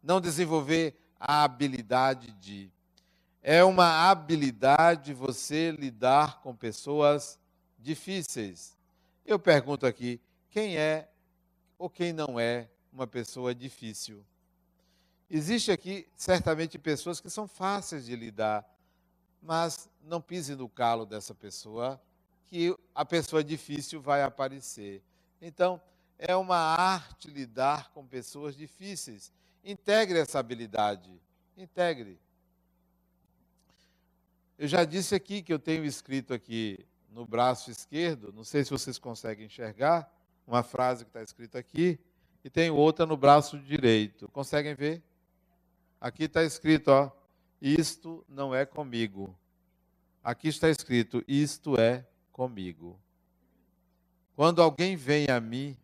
não 0.00 0.20
desenvolver 0.20 0.96
a 1.18 1.42
habilidade 1.42 2.30
de. 2.34 2.70
É 3.42 3.64
uma 3.64 4.08
habilidade 4.08 5.12
você 5.12 5.72
lidar 5.72 6.40
com 6.40 6.54
pessoas 6.54 7.38
difíceis. 7.76 8.78
Eu 9.26 9.40
pergunto 9.40 9.84
aqui: 9.84 10.20
quem 10.48 10.76
é 10.76 11.08
ou 11.76 11.90
quem 11.90 12.12
não 12.12 12.38
é 12.38 12.68
uma 12.92 13.06
pessoa 13.06 13.52
difícil? 13.52 14.24
Existe 15.28 15.72
aqui 15.72 16.06
certamente 16.16 16.78
pessoas 16.78 17.18
que 17.20 17.28
são 17.28 17.48
fáceis 17.48 18.06
de 18.06 18.14
lidar, 18.14 18.64
mas 19.42 19.90
não 20.04 20.20
pise 20.20 20.54
no 20.54 20.68
calo 20.68 21.04
dessa 21.04 21.34
pessoa, 21.34 22.00
que 22.46 22.76
a 22.94 23.04
pessoa 23.04 23.42
difícil 23.42 24.00
vai 24.00 24.22
aparecer. 24.22 25.02
Então, 25.40 25.80
é 26.18 26.36
uma 26.36 26.56
arte 26.56 27.28
lidar 27.28 27.90
com 27.90 28.06
pessoas 28.06 28.54
difíceis. 28.54 29.32
Integre 29.64 30.18
essa 30.18 30.38
habilidade. 30.38 31.10
Integre. 31.56 32.20
Eu 34.58 34.68
já 34.68 34.84
disse 34.84 35.14
aqui 35.14 35.42
que 35.42 35.52
eu 35.52 35.58
tenho 35.58 35.84
escrito 35.84 36.32
aqui 36.32 36.86
no 37.10 37.26
braço 37.26 37.70
esquerdo, 37.70 38.32
não 38.32 38.44
sei 38.44 38.64
se 38.64 38.70
vocês 38.70 38.98
conseguem 38.98 39.46
enxergar, 39.46 40.10
uma 40.46 40.62
frase 40.62 41.04
que 41.04 41.10
está 41.10 41.22
escrita 41.22 41.58
aqui, 41.58 41.98
e 42.44 42.50
tem 42.50 42.70
outra 42.70 43.04
no 43.04 43.16
braço 43.16 43.58
direito. 43.58 44.28
Conseguem 44.28 44.74
ver? 44.74 45.02
Aqui 46.00 46.24
está 46.24 46.42
escrito, 46.42 46.88
ó, 46.88 47.10
isto 47.62 48.24
não 48.28 48.52
é 48.52 48.66
comigo. 48.66 49.38
Aqui 50.22 50.48
está 50.48 50.68
escrito, 50.68 51.22
isto 51.28 51.78
é 51.78 52.04
comigo. 52.32 52.98
Quando 54.34 54.60
alguém 54.60 54.96
vem 54.96 55.28
a 55.30 55.40
mim 55.40 55.76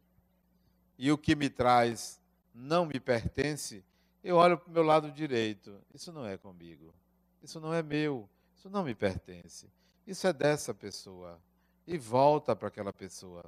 e 0.99 1.13
o 1.13 1.17
que 1.17 1.37
me 1.37 1.49
traz 1.49 2.21
não 2.53 2.85
me 2.85 2.99
pertence, 2.99 3.85
eu 4.25 4.35
olho 4.35 4.59
para 4.59 4.69
o 4.69 4.73
meu 4.73 4.83
lado 4.83 5.13
direito. 5.13 5.81
Isso 5.95 6.11
não 6.11 6.27
é 6.27 6.37
comigo. 6.37 6.93
Isso 7.41 7.61
não 7.61 7.73
é 7.73 7.81
meu. 7.81 8.29
Isso 8.57 8.69
não 8.69 8.83
me 8.83 8.95
pertence. 8.95 9.71
Isso 10.05 10.27
é 10.27 10.33
dessa 10.33 10.75
pessoa. 10.75 11.41
E 11.87 11.97
volta 11.97 12.57
para 12.57 12.67
aquela 12.67 12.93
pessoa. 12.93 13.45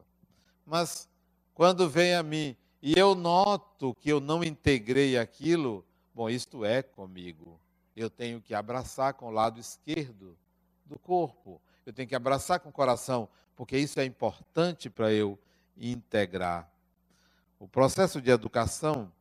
Mas 0.64 1.08
quando 1.52 1.90
vem 1.90 2.14
a 2.14 2.22
mim 2.22 2.56
e 2.80 2.96
eu 2.96 3.16
noto 3.16 3.92
que 3.96 4.08
eu 4.08 4.20
não 4.20 4.44
integrei 4.44 5.18
aquilo, 5.18 5.84
bom, 6.14 6.30
isto 6.30 6.64
é 6.64 6.80
comigo. 6.80 7.60
Eu 8.00 8.08
tenho 8.10 8.40
que 8.40 8.54
abraçar 8.54 9.14
com 9.14 9.26
o 9.26 9.30
lado 9.30 9.60
esquerdo 9.60 10.36
do 10.86 10.98
corpo. 10.98 11.60
Eu 11.84 11.92
tenho 11.92 12.08
que 12.08 12.14
abraçar 12.14 12.60
com 12.60 12.70
o 12.70 12.72
coração 12.72 13.28
porque 13.54 13.76
isso 13.76 14.00
é 14.00 14.04
importante 14.06 14.88
para 14.88 15.12
eu 15.12 15.38
integrar. 15.76 16.70
O 17.58 17.68
processo 17.68 18.20
de 18.20 18.30
educação 18.30 19.12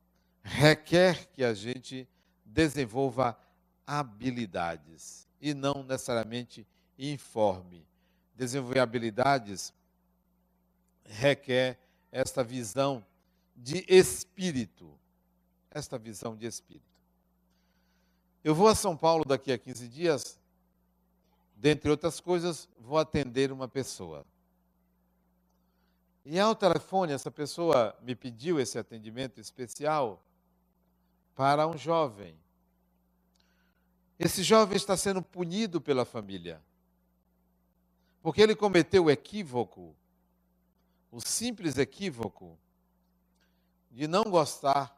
requer 0.41 1.25
que 1.27 1.43
a 1.43 1.53
gente 1.53 2.07
desenvolva 2.45 3.37
habilidades 3.85 5.27
e 5.41 5.53
não 5.53 5.83
necessariamente 5.83 6.65
informe. 6.97 7.85
Desenvolver 8.33 8.79
habilidades 8.79 9.73
requer 11.03 11.77
esta 12.11 12.43
visão 12.43 13.05
de 13.55 13.83
espírito. 13.89 14.97
Esta 15.69 15.97
visão 15.97 16.35
de 16.35 16.47
espírito. 16.47 16.88
Eu 18.43 18.55
vou 18.55 18.67
a 18.67 18.75
São 18.75 18.95
Paulo 18.95 19.25
daqui 19.25 19.51
a 19.51 19.57
15 19.57 19.87
dias 19.87 20.39
dentre 21.59 21.91
outras 21.91 22.21
coisas, 22.21 22.69
vou 22.79 22.97
atender 22.97 23.51
uma 23.51 23.67
pessoa. 23.67 24.25
E 26.25 26.39
ao 26.39 26.55
telefone, 26.55 27.11
essa 27.11 27.29
pessoa 27.29 27.95
me 28.01 28.15
pediu 28.15 28.59
esse 28.59 28.79
atendimento 28.79 29.41
especial 29.41 30.23
para 31.35 31.67
um 31.67 31.77
jovem. 31.77 32.37
Esse 34.17 34.41
jovem 34.41 34.77
está 34.77 34.95
sendo 34.95 35.21
punido 35.21 35.81
pela 35.81 36.05
família, 36.05 36.61
porque 38.21 38.41
ele 38.41 38.55
cometeu 38.55 39.05
o 39.05 39.11
equívoco, 39.11 39.95
o 41.11 41.19
simples 41.19 41.77
equívoco, 41.77 42.57
de 43.91 44.07
não 44.07 44.23
gostar 44.23 44.95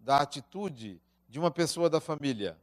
da 0.00 0.18
atitude 0.18 1.00
de 1.28 1.38
uma 1.38 1.50
pessoa 1.50 1.88
da 1.88 2.00
família. 2.00 2.58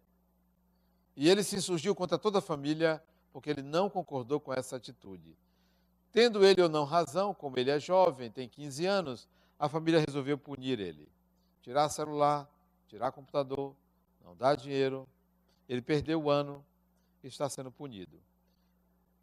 E 1.16 1.30
ele 1.30 1.44
se 1.44 1.56
insurgiu 1.56 1.94
contra 1.94 2.18
toda 2.18 2.40
a 2.40 2.42
família 2.42 3.02
porque 3.32 3.50
ele 3.50 3.62
não 3.62 3.90
concordou 3.90 4.40
com 4.40 4.54
essa 4.54 4.76
atitude. 4.76 5.38
Tendo 6.12 6.46
ele 6.46 6.62
ou 6.62 6.70
não 6.70 6.84
razão, 6.84 7.34
como 7.34 7.58
ele 7.58 7.72
é 7.72 7.80
jovem, 7.80 8.30
tem 8.30 8.48
15 8.48 8.86
anos, 8.86 9.28
a 9.58 9.70
família 9.70 10.04
resolveu 10.06 10.38
punir 10.38 10.80
ele. 10.80 11.08
Tirar 11.62 11.88
celular, 11.90 12.50
tirar 12.88 13.12
computador, 13.12 13.76
não 14.24 14.36
dar 14.36 14.56
dinheiro. 14.56 15.08
Ele 15.70 15.82
perdeu 15.82 16.22
o 16.24 16.30
ano 16.30 16.66
e 17.24 17.28
está 17.28 17.48
sendo 17.48 17.72
punido. 17.72 18.20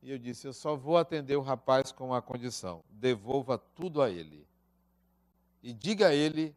E 0.03 0.11
eu 0.11 0.19
disse: 0.19 0.47
Eu 0.47 0.53
só 0.53 0.77
vou 0.77 0.97
atender 0.97 1.37
o 1.37 1.43
rapaz 1.43 1.93
com 1.93 2.07
uma 2.07 2.23
condição: 2.23 2.83
devolva 2.89 3.59
tudo 3.59 4.01
a 4.01 4.09
ele. 4.09 4.47
E 5.63 5.73
diga 5.73 6.09
a 6.09 6.15
ele 6.15 6.55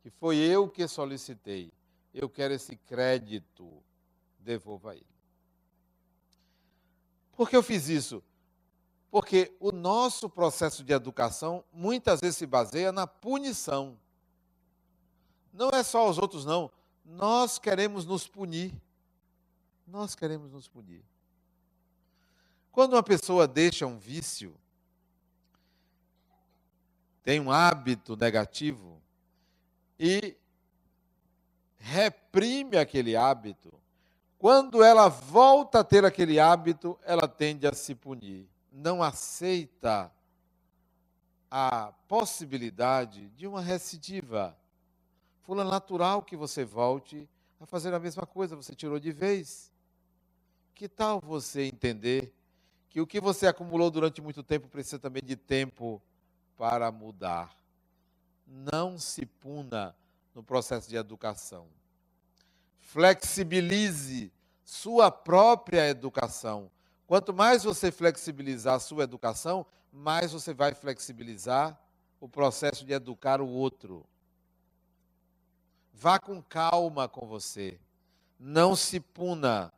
que 0.00 0.08
foi 0.08 0.36
eu 0.36 0.68
que 0.68 0.86
solicitei. 0.86 1.72
Eu 2.14 2.30
quero 2.30 2.54
esse 2.54 2.76
crédito. 2.76 3.82
Devolva 4.46 4.92
a 4.92 4.94
ele. 4.94 5.04
Por 7.32 7.50
que 7.50 7.56
eu 7.56 7.64
fiz 7.64 7.88
isso? 7.88 8.22
Porque 9.10 9.52
o 9.58 9.72
nosso 9.72 10.30
processo 10.30 10.84
de 10.84 10.92
educação 10.92 11.64
muitas 11.72 12.20
vezes 12.20 12.36
se 12.36 12.46
baseia 12.46 12.92
na 12.92 13.08
punição. 13.08 13.98
não 15.52 15.70
é 15.70 15.82
só 15.82 16.08
os 16.08 16.16
outros, 16.16 16.44
não. 16.44 16.70
Nós 17.04 17.58
queremos 17.58 18.06
nos 18.06 18.28
punir. 18.28 18.72
Nós 19.84 20.14
queremos 20.14 20.52
nos 20.52 20.68
punir. 20.68 21.04
Quando 22.70 22.92
uma 22.92 23.02
pessoa 23.02 23.48
deixa 23.48 23.84
um 23.84 23.98
vício, 23.98 24.54
tem 27.24 27.40
um 27.40 27.50
hábito 27.50 28.16
negativo 28.16 29.02
e 29.98 30.36
reprime 31.78 32.76
aquele 32.76 33.16
hábito, 33.16 33.72
quando 34.38 34.82
ela 34.82 35.08
volta 35.08 35.80
a 35.80 35.84
ter 35.84 36.04
aquele 36.04 36.38
hábito, 36.38 36.98
ela 37.04 37.26
tende 37.26 37.66
a 37.66 37.72
se 37.72 37.94
punir. 37.94 38.48
Não 38.70 39.02
aceita 39.02 40.12
a 41.50 41.92
possibilidade 42.06 43.28
de 43.30 43.46
uma 43.46 43.60
recidiva. 43.60 44.56
Fula 45.42 45.64
natural 45.64 46.22
que 46.22 46.36
você 46.36 46.64
volte 46.64 47.28
a 47.60 47.66
fazer 47.66 47.94
a 47.94 47.98
mesma 47.98 48.26
coisa, 48.26 48.56
você 48.56 48.74
tirou 48.74 48.98
de 48.98 49.10
vez. 49.10 49.72
Que 50.74 50.88
tal 50.88 51.20
você 51.20 51.62
entender 51.62 52.34
que 52.90 53.00
o 53.00 53.06
que 53.06 53.20
você 53.20 53.46
acumulou 53.46 53.90
durante 53.90 54.20
muito 54.20 54.42
tempo 54.42 54.68
precisa 54.68 54.98
também 54.98 55.22
de 55.22 55.36
tempo 55.36 56.02
para 56.56 56.92
mudar? 56.92 57.56
Não 58.46 58.98
se 58.98 59.24
puna 59.24 59.96
no 60.34 60.42
processo 60.42 60.88
de 60.88 60.96
educação. 60.96 61.66
Flexibilize 62.86 64.32
sua 64.64 65.10
própria 65.10 65.88
educação. 65.88 66.70
Quanto 67.04 67.34
mais 67.34 67.64
você 67.64 67.90
flexibilizar 67.90 68.74
a 68.74 68.78
sua 68.78 69.02
educação, 69.02 69.66
mais 69.92 70.30
você 70.30 70.54
vai 70.54 70.72
flexibilizar 70.72 71.76
o 72.20 72.28
processo 72.28 72.86
de 72.86 72.92
educar 72.92 73.40
o 73.40 73.48
outro. 73.48 74.06
Vá 75.92 76.20
com 76.20 76.40
calma 76.40 77.08
com 77.08 77.26
você. 77.26 77.76
Não 78.38 78.76
se 78.76 79.00
puna. 79.00 79.72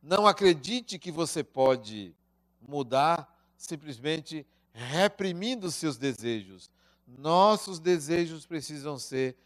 Não 0.00 0.24
acredite 0.24 1.00
que 1.00 1.10
você 1.10 1.42
pode 1.42 2.14
mudar 2.60 3.28
simplesmente 3.56 4.46
reprimindo 4.72 5.68
seus 5.72 5.98
desejos. 5.98 6.70
Nossos 7.08 7.80
desejos 7.80 8.46
precisam 8.46 8.96
ser 9.00 9.36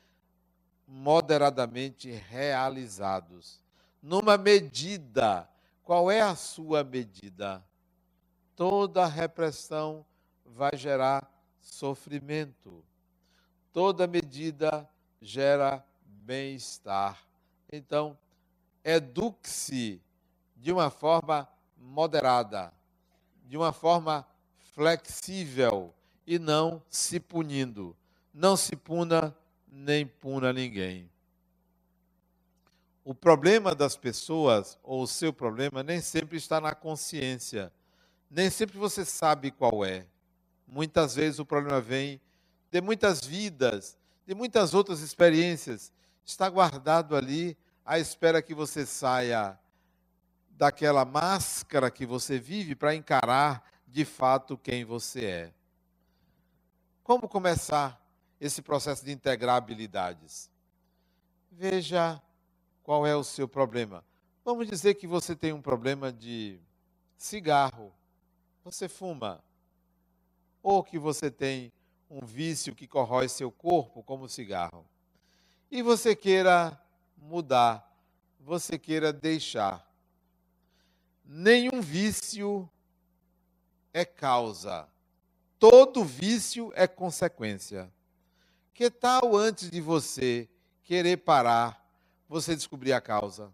moderadamente 0.86 2.10
realizados. 2.10 3.60
Numa 4.02 4.36
medida. 4.36 5.48
Qual 5.82 6.10
é 6.10 6.20
a 6.20 6.34
sua 6.34 6.82
medida? 6.82 7.64
Toda 8.54 9.06
repressão 9.06 10.04
vai 10.44 10.76
gerar 10.76 11.30
sofrimento. 11.60 12.84
Toda 13.72 14.06
medida 14.06 14.88
gera 15.20 15.84
bem-estar. 16.04 17.22
Então, 17.70 18.16
eduque-se 18.84 20.00
de 20.56 20.72
uma 20.72 20.90
forma 20.90 21.48
moderada, 21.76 22.72
de 23.44 23.56
uma 23.56 23.72
forma 23.72 24.26
flexível 24.74 25.94
e 26.26 26.38
não 26.38 26.82
se 26.88 27.20
punindo. 27.20 27.96
Não 28.32 28.56
se 28.56 28.74
puna 28.74 29.36
nem 29.76 30.06
puna 30.06 30.52
ninguém. 30.52 31.10
O 33.04 33.14
problema 33.14 33.74
das 33.74 33.94
pessoas, 33.94 34.78
ou 34.82 35.02
o 35.02 35.06
seu 35.06 35.32
problema, 35.32 35.82
nem 35.82 36.00
sempre 36.00 36.38
está 36.38 36.60
na 36.60 36.74
consciência. 36.74 37.70
Nem 38.30 38.48
sempre 38.48 38.78
você 38.78 39.04
sabe 39.04 39.50
qual 39.50 39.84
é. 39.84 40.06
Muitas 40.66 41.14
vezes 41.14 41.38
o 41.38 41.46
problema 41.46 41.80
vem 41.80 42.20
de 42.70 42.80
muitas 42.80 43.24
vidas, 43.24 43.96
de 44.26 44.34
muitas 44.34 44.72
outras 44.74 45.00
experiências. 45.00 45.92
Está 46.24 46.48
guardado 46.48 47.14
ali 47.14 47.56
à 47.84 47.98
espera 47.98 48.42
que 48.42 48.54
você 48.54 48.84
saia 48.84 49.58
daquela 50.50 51.04
máscara 51.04 51.90
que 51.90 52.06
você 52.06 52.38
vive 52.38 52.74
para 52.74 52.94
encarar 52.94 53.62
de 53.86 54.04
fato 54.04 54.56
quem 54.56 54.84
você 54.84 55.24
é. 55.24 55.52
Como 57.04 57.28
começar 57.28 58.05
esse 58.40 58.62
processo 58.62 59.04
de 59.04 59.12
integrar 59.12 59.56
habilidades? 59.56 60.50
Veja 61.50 62.20
qual 62.82 63.06
é 63.06 63.16
o 63.16 63.24
seu 63.24 63.48
problema. 63.48 64.04
Vamos 64.44 64.68
dizer 64.68 64.94
que 64.94 65.06
você 65.06 65.34
tem 65.34 65.52
um 65.52 65.60
problema 65.60 66.12
de 66.12 66.60
cigarro. 67.16 67.92
Você 68.62 68.88
fuma. 68.88 69.42
Ou 70.62 70.84
que 70.84 70.98
você 70.98 71.30
tem 71.30 71.72
um 72.08 72.24
vício 72.24 72.74
que 72.74 72.86
corrói 72.86 73.28
seu 73.28 73.50
corpo, 73.50 74.02
como 74.02 74.28
cigarro. 74.28 74.86
E 75.70 75.82
você 75.82 76.14
queira 76.14 76.80
mudar, 77.16 77.92
você 78.38 78.78
queira 78.78 79.12
deixar. 79.12 79.84
Nenhum 81.24 81.80
vício 81.80 82.70
é 83.92 84.04
causa. 84.04 84.88
Todo 85.58 86.04
vício 86.04 86.72
é 86.76 86.86
consequência. 86.86 87.92
Que 88.76 88.90
tal 88.90 89.34
antes 89.34 89.70
de 89.70 89.80
você 89.80 90.46
querer 90.84 91.16
parar, 91.16 91.82
você 92.28 92.54
descobrir 92.54 92.92
a 92.92 93.00
causa? 93.00 93.50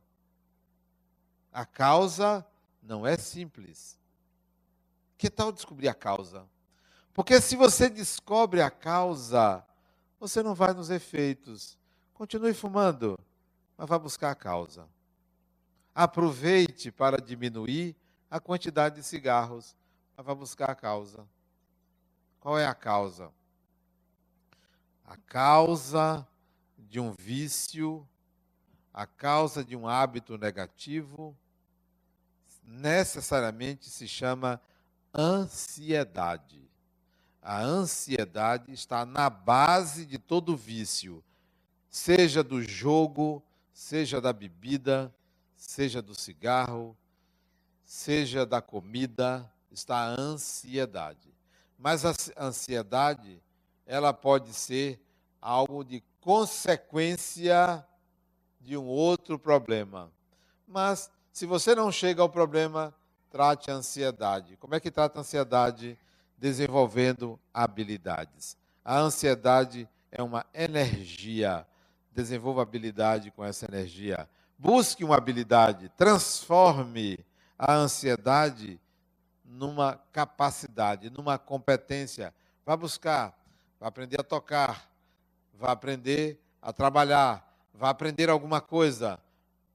A 1.53 1.65
causa 1.65 2.45
não 2.83 3.07
é 3.07 3.17
simples. 3.17 3.97
Que 5.17 5.31
tal 5.31 5.53
descobrir 5.53 5.87
a 5.87 5.95
causa? 5.95 6.45
Porque 7.15 7.41
se 7.41 7.55
você 7.55 7.89
descobre 7.89 8.61
a 8.61 8.69
causa, 8.69 9.65
você 10.19 10.43
não 10.43 10.57
vai 10.57 10.73
nos 10.73 10.91
efeitos. 10.91 11.79
Continue 12.13 12.53
fumando, 12.53 13.17
mas 13.79 13.89
vá 13.89 14.01
buscar 14.01 14.33
a 14.33 14.35
causa. 14.35 14.89
Aproveite 15.95 16.91
para 16.91 17.23
diminuir 17.23 17.95
a 18.29 18.41
quantidade 18.41 18.97
de 18.97 19.05
cigarros, 19.05 19.77
mas 20.17 20.27
vá 20.27 20.35
buscar 20.35 20.71
a 20.71 20.75
causa. 20.75 21.25
Qual 22.41 22.59
é 22.59 22.67
a 22.67 22.75
causa? 22.75 23.31
A 25.12 25.16
causa 25.27 26.27
de 26.79 26.98
um 26.98 27.12
vício, 27.12 28.09
a 28.94 29.07
causa 29.07 29.62
de 29.62 29.77
um 29.77 29.87
hábito 29.87 30.38
negativo, 30.38 31.37
necessariamente 32.62 33.90
se 33.90 34.09
chama 34.09 34.59
ansiedade. 35.12 36.66
A 37.42 37.61
ansiedade 37.61 38.72
está 38.72 39.05
na 39.05 39.29
base 39.29 40.07
de 40.07 40.16
todo 40.16 40.57
vício, 40.57 41.22
seja 41.90 42.42
do 42.42 42.62
jogo, 42.62 43.42
seja 43.70 44.18
da 44.18 44.33
bebida, 44.33 45.14
seja 45.55 46.01
do 46.01 46.14
cigarro, 46.14 46.96
seja 47.85 48.46
da 48.46 48.62
comida, 48.62 49.53
está 49.70 49.96
a 49.96 50.18
ansiedade. 50.18 51.35
Mas 51.77 52.03
a 52.07 52.14
ansiedade, 52.38 53.42
ela 53.93 54.15
pode 54.15 54.55
ser 54.55 54.99
algo 55.39 55.85
de 55.85 56.03
consequência 56.19 57.87
de 58.59 58.75
um 58.75 58.87
outro 58.87 59.39
problema. 59.39 60.11
Mas 60.67 61.11
se 61.31 61.45
você 61.45 61.75
não 61.75 61.93
chega 61.93 62.23
ao 62.23 62.29
problema, 62.31 62.95
trate 63.29 63.71
a 63.71 63.75
ansiedade. 63.75 64.57
Como 64.57 64.75
é 64.75 64.81
que 64.81 64.91
trata 64.91 65.19
a 65.19 65.21
ansiedade? 65.21 65.99
Desenvolvendo 66.39 67.39
habilidades. 67.53 68.57
A 68.83 68.99
ansiedade 68.99 69.87
é 70.11 70.23
uma 70.23 70.47
energia. 70.55 71.67
Desenvolva 72.13 72.63
habilidade 72.63 73.31
com 73.31 73.45
essa 73.45 73.67
energia. 73.67 74.27
Busque 74.59 75.05
uma 75.05 75.19
habilidade, 75.19 75.90
transforme 75.99 77.19
a 77.59 77.75
ansiedade 77.75 78.81
numa 79.45 80.01
capacidade, 80.11 81.11
numa 81.11 81.38
competência. 81.38 82.33
Vá 82.65 82.75
buscar, 82.75 83.42
vá 83.83 83.89
aprender 83.89 84.21
a 84.21 84.23
tocar, 84.23 84.89
vá 85.53 85.73
aprender 85.73 86.39
a 86.63 86.73
trabalhar, 86.73 87.45
vá 87.75 87.91
aprender 87.91 88.31
alguma 88.31 88.61
coisa, 88.61 89.19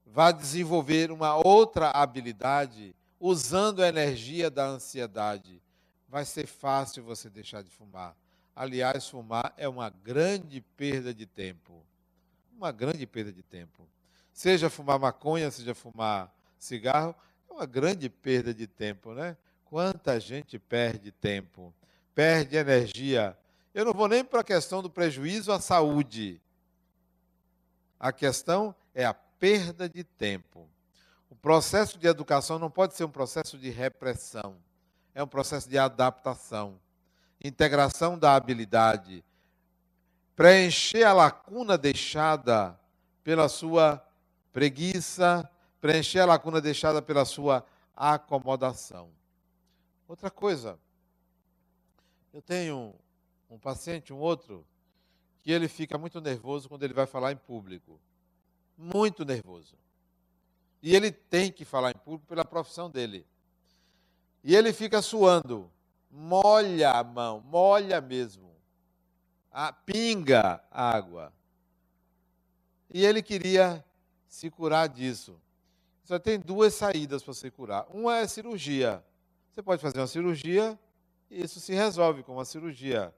vá 0.06 0.32
desenvolver 0.32 1.12
uma 1.12 1.36
outra 1.46 1.90
habilidade 1.90 2.96
usando 3.20 3.82
a 3.82 3.88
energia 3.88 4.50
da 4.50 4.64
ansiedade, 4.64 5.60
vai 6.08 6.24
ser 6.24 6.46
fácil 6.46 7.04
você 7.04 7.28
deixar 7.28 7.62
de 7.62 7.68
fumar. 7.68 8.16
Aliás, 8.56 9.06
fumar 9.06 9.52
é 9.58 9.68
uma 9.68 9.90
grande 9.90 10.62
perda 10.62 11.12
de 11.12 11.26
tempo. 11.26 11.84
Uma 12.56 12.72
grande 12.72 13.06
perda 13.06 13.30
de 13.30 13.42
tempo. 13.42 13.86
Seja 14.32 14.70
fumar 14.70 14.98
maconha, 14.98 15.50
seja 15.50 15.74
fumar 15.74 16.34
cigarro, 16.58 17.14
é 17.46 17.52
uma 17.52 17.66
grande 17.66 18.08
perda 18.08 18.54
de 18.54 18.66
tempo, 18.66 19.12
né? 19.12 19.36
Quanta 19.66 20.18
gente 20.18 20.58
perde 20.58 21.12
tempo, 21.12 21.74
perde 22.14 22.56
energia. 22.56 23.36
Eu 23.74 23.84
não 23.84 23.92
vou 23.92 24.08
nem 24.08 24.24
para 24.24 24.40
a 24.40 24.44
questão 24.44 24.82
do 24.82 24.90
prejuízo 24.90 25.52
à 25.52 25.60
saúde. 25.60 26.40
A 27.98 28.12
questão 28.12 28.74
é 28.94 29.04
a 29.04 29.14
perda 29.14 29.88
de 29.88 30.04
tempo. 30.04 30.68
O 31.30 31.36
processo 31.36 31.98
de 31.98 32.06
educação 32.06 32.58
não 32.58 32.70
pode 32.70 32.94
ser 32.94 33.04
um 33.04 33.10
processo 33.10 33.58
de 33.58 33.70
repressão, 33.70 34.56
é 35.14 35.22
um 35.22 35.26
processo 35.26 35.68
de 35.68 35.78
adaptação, 35.78 36.80
integração 37.42 38.18
da 38.18 38.34
habilidade, 38.34 39.24
preencher 40.34 41.04
a 41.04 41.12
lacuna 41.12 41.76
deixada 41.76 42.78
pela 43.22 43.48
sua 43.48 44.04
preguiça, 44.52 45.48
preencher 45.80 46.20
a 46.20 46.26
lacuna 46.26 46.60
deixada 46.60 47.02
pela 47.02 47.24
sua 47.24 47.64
acomodação. 47.94 49.10
Outra 50.08 50.30
coisa, 50.30 50.78
eu 52.32 52.40
tenho 52.40 52.94
um 53.48 53.58
paciente, 53.58 54.12
um 54.12 54.18
outro, 54.18 54.66
que 55.38 55.50
ele 55.50 55.68
fica 55.68 55.96
muito 55.96 56.20
nervoso 56.20 56.68
quando 56.68 56.82
ele 56.82 56.94
vai 56.94 57.06
falar 57.06 57.32
em 57.32 57.36
público. 57.36 58.00
Muito 58.76 59.24
nervoso. 59.24 59.76
E 60.82 60.94
ele 60.94 61.10
tem 61.10 61.50
que 61.50 61.64
falar 61.64 61.90
em 61.90 61.98
público 61.98 62.26
pela 62.26 62.44
profissão 62.44 62.90
dele. 62.90 63.26
E 64.44 64.54
ele 64.54 64.72
fica 64.72 65.02
suando, 65.02 65.70
molha 66.10 66.92
a 66.92 67.02
mão, 67.02 67.40
molha 67.40 68.00
mesmo. 68.00 68.48
A, 69.50 69.72
pinga 69.72 70.62
água. 70.70 71.32
E 72.90 73.04
ele 73.04 73.22
queria 73.22 73.84
se 74.28 74.50
curar 74.50 74.88
disso. 74.88 75.40
Só 76.04 76.18
tem 76.18 76.38
duas 76.38 76.74
saídas 76.74 77.22
para 77.22 77.34
se 77.34 77.50
curar. 77.50 77.86
Uma 77.90 78.18
é 78.18 78.26
cirurgia. 78.26 79.04
Você 79.50 79.62
pode 79.62 79.82
fazer 79.82 79.98
uma 79.98 80.06
cirurgia 80.06 80.78
e 81.30 81.42
isso 81.42 81.60
se 81.60 81.74
resolve 81.74 82.22
com 82.22 82.34
uma 82.34 82.44
cirurgia. 82.44 83.12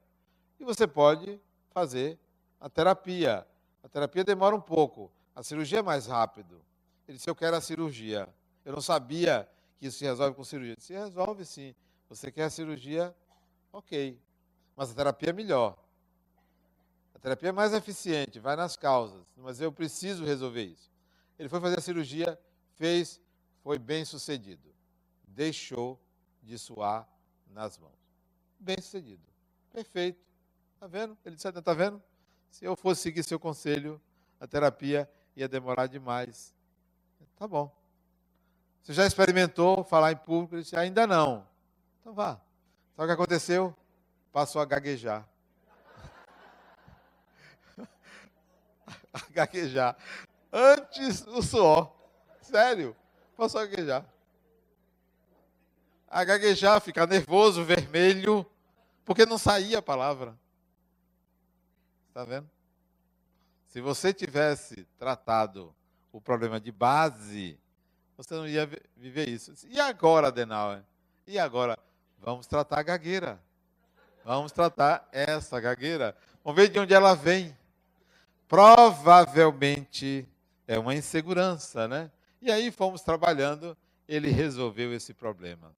E 0.61 0.63
você 0.63 0.85
pode 0.85 1.41
fazer 1.71 2.19
a 2.59 2.69
terapia. 2.69 3.47
A 3.81 3.89
terapia 3.89 4.23
demora 4.23 4.55
um 4.55 4.61
pouco, 4.61 5.11
a 5.35 5.41
cirurgia 5.41 5.79
é 5.79 5.81
mais 5.81 6.05
rápido. 6.05 6.61
Ele 7.07 7.17
disse: 7.17 7.27
Eu 7.27 7.35
quero 7.35 7.55
a 7.55 7.61
cirurgia. 7.61 8.29
Eu 8.63 8.73
não 8.73 8.81
sabia 8.81 9.49
que 9.79 9.87
isso 9.87 9.97
se 9.97 10.05
resolve 10.05 10.35
com 10.35 10.43
cirurgia. 10.43 10.75
Se 10.77 10.93
resolve 10.93 11.45
sim. 11.45 11.73
Você 12.07 12.31
quer 12.31 12.43
a 12.43 12.49
cirurgia? 12.51 13.15
Ok. 13.73 14.21
Mas 14.75 14.91
a 14.91 14.93
terapia 14.93 15.31
é 15.31 15.33
melhor. 15.33 15.75
A 17.15 17.17
terapia 17.17 17.49
é 17.49 17.51
mais 17.51 17.73
eficiente, 17.73 18.39
vai 18.39 18.55
nas 18.55 18.77
causas. 18.77 19.23
Mas 19.35 19.59
eu 19.59 19.71
preciso 19.71 20.23
resolver 20.23 20.63
isso. 20.63 20.91
Ele 21.39 21.49
foi 21.49 21.59
fazer 21.59 21.79
a 21.79 21.81
cirurgia, 21.81 22.39
fez, 22.75 23.19
foi 23.63 23.79
bem 23.79 24.05
sucedido. 24.05 24.71
Deixou 25.27 25.99
de 26.43 26.55
suar 26.59 27.09
nas 27.47 27.79
mãos. 27.79 27.97
Bem 28.59 28.79
sucedido. 28.79 29.23
Perfeito. 29.71 30.30
Está 30.81 30.87
vendo? 30.87 31.15
Ele 31.23 31.35
disse: 31.35 31.47
Está 31.47 31.73
vendo? 31.75 32.01
Se 32.49 32.65
eu 32.65 32.75
fosse 32.75 33.03
seguir 33.03 33.21
seu 33.21 33.39
conselho, 33.39 34.01
a 34.39 34.47
terapia 34.47 35.07
ia 35.35 35.47
demorar 35.47 35.85
demais. 35.85 36.55
Tá 37.37 37.47
bom. 37.47 37.71
Você 38.81 38.91
já 38.91 39.05
experimentou 39.05 39.83
falar 39.83 40.11
em 40.11 40.15
público? 40.17 40.55
Ele 40.55 40.63
disse, 40.63 40.75
ainda 40.75 41.05
não. 41.05 41.47
Então 41.99 42.15
vá. 42.15 42.41
Sabe 42.95 43.03
o 43.03 43.05
que 43.05 43.11
aconteceu? 43.11 43.77
Passou 44.31 44.59
a 44.59 44.65
gaguejar. 44.65 45.29
a 49.13 49.21
gaguejar. 49.29 49.95
Antes 50.51 51.21
do 51.21 51.43
suor. 51.43 51.93
Sério. 52.41 52.95
Passou 53.37 53.61
a 53.61 53.67
gaguejar. 53.67 54.03
A 56.09 56.23
gaguejar, 56.23 56.81
ficar 56.81 57.05
nervoso, 57.05 57.63
vermelho, 57.63 58.43
porque 59.05 59.27
não 59.27 59.37
saía 59.37 59.77
a 59.77 59.81
palavra. 59.83 60.40
Está 62.11 62.25
vendo? 62.25 62.49
Se 63.67 63.79
você 63.79 64.13
tivesse 64.13 64.85
tratado 64.99 65.73
o 66.11 66.19
problema 66.19 66.59
de 66.59 66.69
base, 66.69 67.57
você 68.17 68.33
não 68.33 68.45
ia 68.45 68.69
viver 68.97 69.29
isso. 69.29 69.53
E 69.69 69.79
agora, 69.79 70.27
Adenauer? 70.27 70.83
E 71.25 71.39
agora? 71.39 71.79
Vamos 72.19 72.47
tratar 72.47 72.79
a 72.79 72.83
gagueira. 72.83 73.41
Vamos 74.25 74.51
tratar 74.51 75.07
essa 75.09 75.57
gagueira. 75.61 76.13
Vamos 76.43 76.61
ver 76.61 76.67
de 76.67 76.79
onde 76.79 76.93
ela 76.93 77.15
vem. 77.15 77.57
Provavelmente 78.45 80.27
é 80.67 80.77
uma 80.77 80.93
insegurança, 80.93 81.87
né? 81.87 82.11
E 82.41 82.51
aí 82.51 82.71
fomos 82.71 83.01
trabalhando, 83.01 83.77
ele 84.05 84.29
resolveu 84.29 84.93
esse 84.93 85.13
problema. 85.13 85.73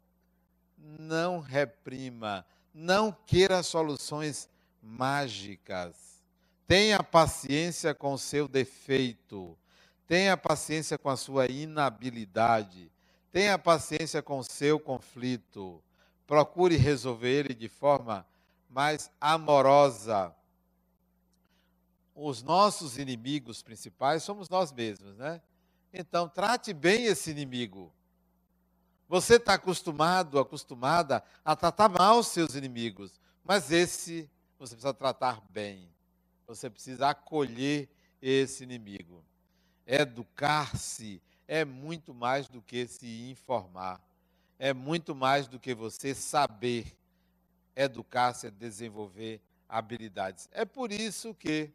Não 0.79 1.39
reprima, 1.39 2.43
não 2.73 3.11
queira 3.11 3.61
soluções 3.61 4.49
mágicas. 4.81 6.12
Tenha 6.67 7.03
paciência 7.03 7.93
com 7.93 8.13
o 8.13 8.17
seu 8.17 8.47
defeito. 8.47 9.57
Tenha 10.07 10.37
paciência 10.37 10.97
com 10.97 11.09
a 11.09 11.17
sua 11.17 11.47
inabilidade. 11.47 12.91
Tenha 13.31 13.57
paciência 13.57 14.21
com 14.21 14.39
o 14.39 14.43
seu 14.43 14.79
conflito. 14.79 15.83
Procure 16.25 16.75
resolver 16.75 17.29
ele 17.29 17.53
de 17.53 17.67
forma 17.67 18.25
mais 18.69 19.11
amorosa. 19.19 20.33
Os 22.15 22.43
nossos 22.43 22.97
inimigos 22.97 23.61
principais 23.61 24.23
somos 24.23 24.49
nós 24.49 24.71
mesmos, 24.71 25.17
né? 25.17 25.41
Então, 25.91 26.27
trate 26.27 26.73
bem 26.73 27.05
esse 27.05 27.31
inimigo. 27.31 27.93
Você 29.07 29.35
está 29.35 29.55
acostumado, 29.55 30.39
acostumada 30.39 31.23
a 31.43 31.55
tratar 31.55 31.89
mal 31.89 32.19
os 32.19 32.27
seus 32.27 32.55
inimigos, 32.55 33.19
mas 33.43 33.71
esse 33.71 34.29
você 34.57 34.75
precisa 34.75 34.93
tratar 34.93 35.41
bem. 35.49 35.92
Você 36.47 36.69
precisa 36.69 37.09
acolher 37.09 37.89
esse 38.21 38.63
inimigo. 38.63 39.23
Educar-se 39.85 41.21
é 41.47 41.65
muito 41.65 42.13
mais 42.13 42.47
do 42.47 42.61
que 42.61 42.87
se 42.87 43.29
informar. 43.29 44.01
É 44.57 44.73
muito 44.73 45.13
mais 45.13 45.47
do 45.47 45.59
que 45.59 45.73
você 45.73 46.15
saber. 46.15 46.95
Educar-se 47.75 48.47
é 48.47 48.51
desenvolver 48.51 49.41
habilidades. 49.67 50.47
É 50.51 50.63
por 50.63 50.91
isso 50.91 51.33
que 51.33 51.71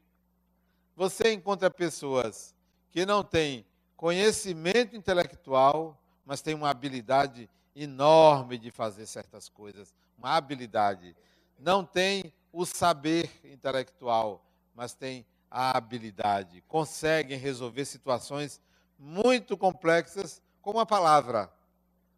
você 0.96 1.32
encontra 1.32 1.70
pessoas 1.70 2.54
que 2.90 3.04
não 3.04 3.22
têm 3.22 3.64
conhecimento 3.96 4.96
intelectual, 4.96 6.00
mas 6.24 6.40
têm 6.40 6.54
uma 6.54 6.70
habilidade 6.70 7.48
enorme 7.74 8.58
de 8.58 8.70
fazer 8.70 9.06
certas 9.06 9.48
coisas, 9.48 9.94
uma 10.16 10.36
habilidade. 10.36 11.16
Não 11.58 11.84
tem 11.84 12.32
o 12.52 12.64
saber 12.64 13.30
intelectual, 13.44 14.44
mas 14.78 14.94
têm 14.94 15.26
a 15.50 15.76
habilidade, 15.76 16.62
conseguem 16.68 17.36
resolver 17.36 17.84
situações 17.84 18.62
muito 18.96 19.56
complexas 19.56 20.40
com 20.62 20.70
uma 20.70 20.86
palavra, 20.86 21.52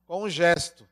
com 0.06 0.24
um 0.24 0.28
gesto, 0.28 0.86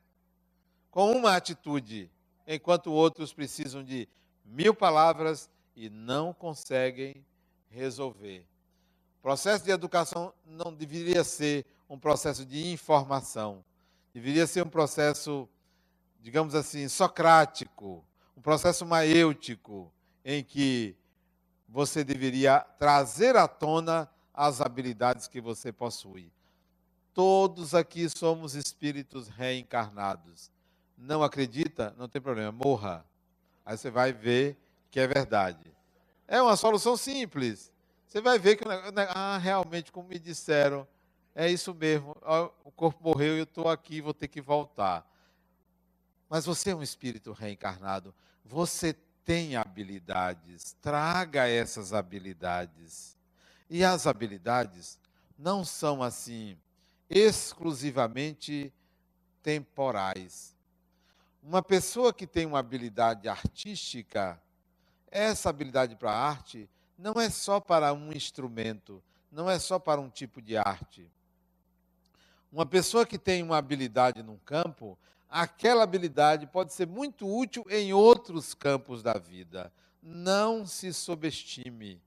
com 0.89 1.11
uma 1.11 1.35
atitude, 1.35 2.09
enquanto 2.47 2.91
outros 2.91 3.31
precisam 3.31 3.83
de 3.83 4.09
mil 4.43 4.73
palavras 4.73 5.47
e 5.75 5.91
não 5.91 6.33
conseguem 6.33 7.23
resolver. 7.69 8.47
O 9.19 9.21
processo 9.21 9.63
de 9.63 9.69
educação 9.69 10.33
não 10.43 10.73
deveria 10.73 11.23
ser 11.23 11.67
um 11.87 11.99
processo 11.99 12.47
de 12.47 12.71
informação, 12.71 13.63
deveria 14.11 14.47
ser 14.47 14.63
um 14.63 14.69
processo, 14.69 15.47
digamos 16.19 16.55
assim, 16.55 16.87
socrático, 16.87 18.03
um 18.35 18.41
processo 18.41 18.87
maêutico, 18.87 19.93
em 20.25 20.43
que 20.43 20.97
você 21.71 22.03
deveria 22.03 22.59
trazer 22.59 23.35
à 23.35 23.47
tona 23.47 24.09
as 24.33 24.59
habilidades 24.59 25.27
que 25.27 25.39
você 25.39 25.71
possui. 25.71 26.31
Todos 27.13 27.75
aqui 27.75 28.09
somos 28.09 28.55
espíritos 28.55 29.27
reencarnados. 29.27 30.51
Não 30.97 31.23
acredita? 31.23 31.93
Não 31.97 32.09
tem 32.09 32.21
problema, 32.21 32.51
morra. 32.51 33.05
Aí 33.65 33.77
você 33.77 33.91
vai 33.91 34.11
ver 34.11 34.57
que 34.89 34.99
é 34.99 35.07
verdade. 35.07 35.71
É 36.27 36.41
uma 36.41 36.55
solução 36.55 36.97
simples. 36.97 37.71
Você 38.07 38.21
vai 38.21 38.39
ver 38.39 38.55
que, 38.55 38.63
ah, 39.13 39.37
realmente, 39.37 39.91
como 39.91 40.09
me 40.09 40.17
disseram, 40.17 40.87
é 41.35 41.49
isso 41.49 41.73
mesmo. 41.73 42.15
O 42.63 42.71
corpo 42.71 43.03
morreu 43.03 43.35
e 43.35 43.39
eu 43.39 43.43
estou 43.43 43.69
aqui, 43.69 44.01
vou 44.01 44.13
ter 44.13 44.27
que 44.27 44.41
voltar. 44.41 45.07
Mas 46.27 46.45
você 46.45 46.71
é 46.71 46.75
um 46.75 46.83
espírito 46.83 47.31
reencarnado. 47.31 48.13
Você 48.43 48.95
tem 49.29 49.55
habilidades, 49.55 50.75
traga 50.81 51.47
essas 51.47 51.93
habilidades. 51.93 53.15
E 53.69 53.83
as 53.83 54.07
habilidades 54.07 54.97
não 55.37 55.63
são 55.63 56.01
assim 56.01 56.57
exclusivamente 57.07 58.73
temporais. 59.43 60.55
Uma 61.43 61.61
pessoa 61.61 62.11
que 62.11 62.25
tem 62.25 62.47
uma 62.47 62.57
habilidade 62.57 63.29
artística, 63.29 64.41
essa 65.11 65.51
habilidade 65.51 65.95
para 65.95 66.09
a 66.09 66.27
arte 66.27 66.67
não 66.97 67.13
é 67.21 67.29
só 67.29 67.59
para 67.59 67.93
um 67.93 68.11
instrumento, 68.11 68.99
não 69.31 69.47
é 69.47 69.59
só 69.59 69.77
para 69.77 70.01
um 70.01 70.09
tipo 70.09 70.41
de 70.41 70.57
arte. 70.57 71.07
Uma 72.51 72.65
pessoa 72.65 73.05
que 73.05 73.19
tem 73.19 73.43
uma 73.43 73.57
habilidade 73.57 74.23
num 74.23 74.39
campo, 74.39 74.97
aquela 75.29 75.83
habilidade 75.83 76.47
pode 76.47 76.73
ser 76.73 76.87
muito 76.87 77.27
útil 77.27 77.65
em 77.69 77.93
outros 77.93 78.53
campos 78.53 79.03
da 79.03 79.13
vida. 79.13 79.71
Não 80.01 80.65
se 80.65 80.91
subestime. 80.93 82.01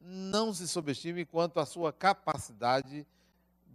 Não 0.00 0.54
se 0.54 0.66
subestime 0.66 1.24
quanto 1.24 1.60
à 1.60 1.66
sua 1.66 1.92
capacidade 1.92 3.06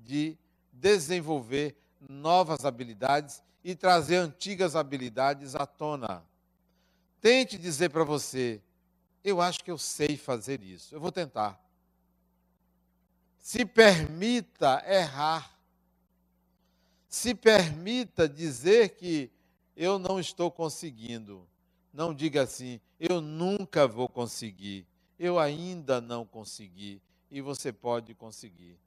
de 0.04 0.38
desenvolver 0.72 1.76
novas 2.10 2.66
habilidades 2.66 3.44
e 3.64 3.76
trazer 3.76 4.18
antigas 4.18 4.76
habilidades 4.76 5.56
à 5.56 5.66
tona. 5.66 6.24
Tente 7.22 7.58
dizer 7.58 7.90
para 7.90 8.04
você: 8.04 8.62
eu 9.24 9.40
acho 9.40 9.64
que 9.64 9.72
eu 9.72 9.78
sei 9.78 10.18
fazer 10.18 10.62
isso, 10.62 10.96
eu 10.96 11.00
vou 11.00 11.12
tentar. 11.12 11.62
Se 13.38 13.66
permita 13.66 14.84
errar. 14.88 15.52
Se 17.14 17.36
permita 17.36 18.28
dizer 18.28 18.96
que 18.96 19.30
eu 19.78 20.00
não 20.00 20.20
estou 20.20 20.50
conseguindo. 20.50 21.48
Não 21.94 22.12
diga 22.12 22.42
assim, 22.42 22.82
eu 23.00 23.22
nunca 23.22 23.88
vou 23.88 24.10
conseguir, 24.10 24.88
eu 25.20 25.38
ainda 25.38 26.02
não 26.02 26.26
consegui, 26.26 27.00
e 27.30 27.40
você 27.40 27.72
pode 27.72 28.16
conseguir. 28.16 28.80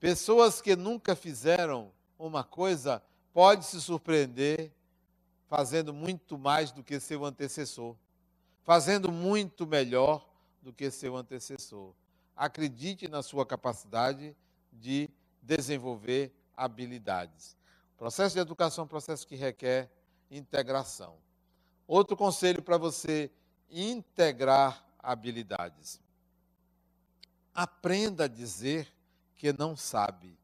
Pessoas 0.00 0.60
que 0.60 0.74
nunca 0.74 1.14
fizeram 1.14 1.92
uma 2.18 2.42
coisa 2.42 3.00
pode 3.32 3.64
se 3.64 3.80
surpreender 3.80 4.72
fazendo 5.46 5.94
muito 5.94 6.36
mais 6.36 6.72
do 6.72 6.82
que 6.82 6.98
seu 6.98 7.24
antecessor, 7.24 7.94
fazendo 8.64 9.12
muito 9.12 9.68
melhor 9.68 10.28
do 10.60 10.72
que 10.72 10.90
seu 10.90 11.16
antecessor. 11.16 11.94
Acredite 12.34 13.06
na 13.06 13.22
sua 13.22 13.46
capacidade 13.46 14.36
de 14.72 15.08
desenvolver 15.40 16.32
habilidades. 16.64 17.56
O 17.94 17.98
processo 17.98 18.34
de 18.34 18.40
educação 18.40 18.82
é 18.82 18.84
um 18.84 18.88
processo 18.88 19.26
que 19.26 19.36
requer 19.36 19.90
integração. 20.30 21.16
Outro 21.86 22.16
conselho 22.16 22.62
para 22.62 22.78
você 22.78 23.30
integrar 23.70 24.84
habilidades. 24.98 26.00
Aprenda 27.54 28.24
a 28.24 28.28
dizer 28.28 28.88
que 29.36 29.52
não 29.52 29.76
sabe. 29.76 30.38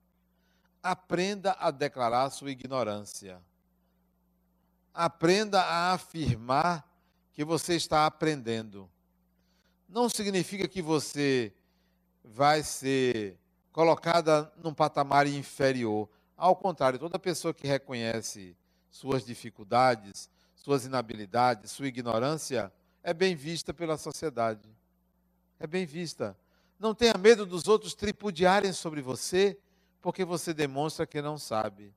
Aprenda 0.82 1.56
a 1.58 1.70
declarar 1.70 2.30
sua 2.30 2.50
ignorância. 2.50 3.40
Aprenda 4.92 5.62
a 5.62 5.92
afirmar 5.92 6.86
que 7.32 7.44
você 7.44 7.76
está 7.76 8.06
aprendendo. 8.06 8.90
Não 9.88 10.08
significa 10.08 10.66
que 10.66 10.82
você 10.82 11.52
vai 12.22 12.62
ser 12.62 13.38
colocada 13.78 14.52
num 14.56 14.74
patamar 14.74 15.28
inferior. 15.28 16.08
Ao 16.36 16.56
contrário, 16.56 16.98
toda 16.98 17.16
pessoa 17.16 17.54
que 17.54 17.64
reconhece 17.64 18.56
suas 18.90 19.24
dificuldades, 19.24 20.28
suas 20.56 20.84
inabilidades, 20.84 21.70
sua 21.70 21.86
ignorância, 21.86 22.72
é 23.04 23.14
bem 23.14 23.36
vista 23.36 23.72
pela 23.72 23.96
sociedade. 23.96 24.68
É 25.60 25.66
bem 25.68 25.86
vista. 25.86 26.36
Não 26.76 26.92
tenha 26.92 27.14
medo 27.16 27.46
dos 27.46 27.68
outros 27.68 27.94
tripudiarem 27.94 28.72
sobre 28.72 29.00
você, 29.00 29.56
porque 30.02 30.24
você 30.24 30.52
demonstra 30.52 31.06
que 31.06 31.22
não 31.22 31.38
sabe. 31.38 31.94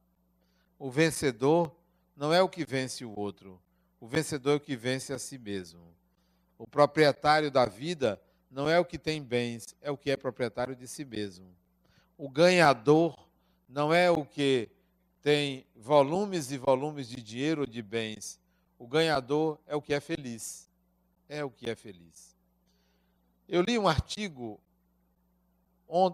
O 0.78 0.92
vencedor 0.92 1.76
não 2.16 2.32
é 2.32 2.44
o 2.44 2.48
que 2.48 2.64
vence 2.64 3.04
o 3.04 3.18
outro, 3.18 3.60
o 4.00 4.06
vencedor 4.06 4.52
é 4.52 4.56
o 4.58 4.60
que 4.60 4.76
vence 4.76 5.14
a 5.14 5.18
si 5.18 5.40
mesmo. 5.40 5.82
O 6.60 6.68
proprietário 6.68 7.50
da 7.50 7.66
vida 7.66 8.22
não 8.52 8.70
é 8.70 8.80
o 8.80 8.86
que 8.86 9.00
tem 9.00 9.20
bens, 9.24 9.76
é 9.82 9.90
o 9.90 9.98
que 9.98 10.12
é 10.12 10.16
proprietário 10.16 10.76
de 10.76 10.88
si 10.88 11.04
mesmo. 11.04 11.60
O 12.22 12.30
ganhador 12.30 13.18
não 13.68 13.92
é 13.92 14.12
o 14.12 14.24
que 14.24 14.70
tem 15.24 15.66
volumes 15.76 16.52
e 16.52 16.58
volumes 16.60 17.10
de 17.10 17.20
dinheiro 17.20 17.62
ou 17.62 17.66
de 17.68 17.82
bens. 17.82 18.40
O 18.78 18.86
ganhador 18.86 19.58
é 19.66 19.76
o 19.76 19.82
que 19.82 19.92
é 19.92 20.00
feliz. 20.00 20.70
É 21.28 21.44
o 21.44 21.50
que 21.50 21.68
é 21.68 21.74
feliz. 21.74 22.38
Eu 23.50 23.64
li 23.64 23.76
um 23.80 23.88
artigo 23.88 24.62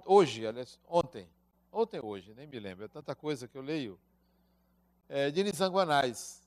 hoje, 0.06 0.48
aliás, 0.48 0.80
ontem, 0.88 1.28
ontem 1.70 2.00
hoje, 2.02 2.34
nem 2.34 2.48
me 2.48 2.58
lembro, 2.58 2.86
é 2.86 2.88
tanta 2.88 3.14
coisa 3.14 3.46
que 3.46 3.58
eu 3.58 3.62
leio, 3.62 4.00
é, 5.10 5.30
de 5.30 5.44
Nizanguanais. 5.44 6.42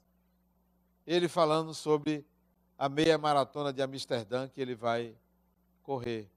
Ele 1.06 1.28
falando 1.28 1.74
sobre 1.74 2.24
a 2.78 2.88
meia 2.88 3.18
maratona 3.18 3.74
de 3.74 3.82
Amsterdã 3.82 4.48
que 4.48 4.58
ele 4.58 4.74
vai 4.74 5.14
correr. 5.82 6.30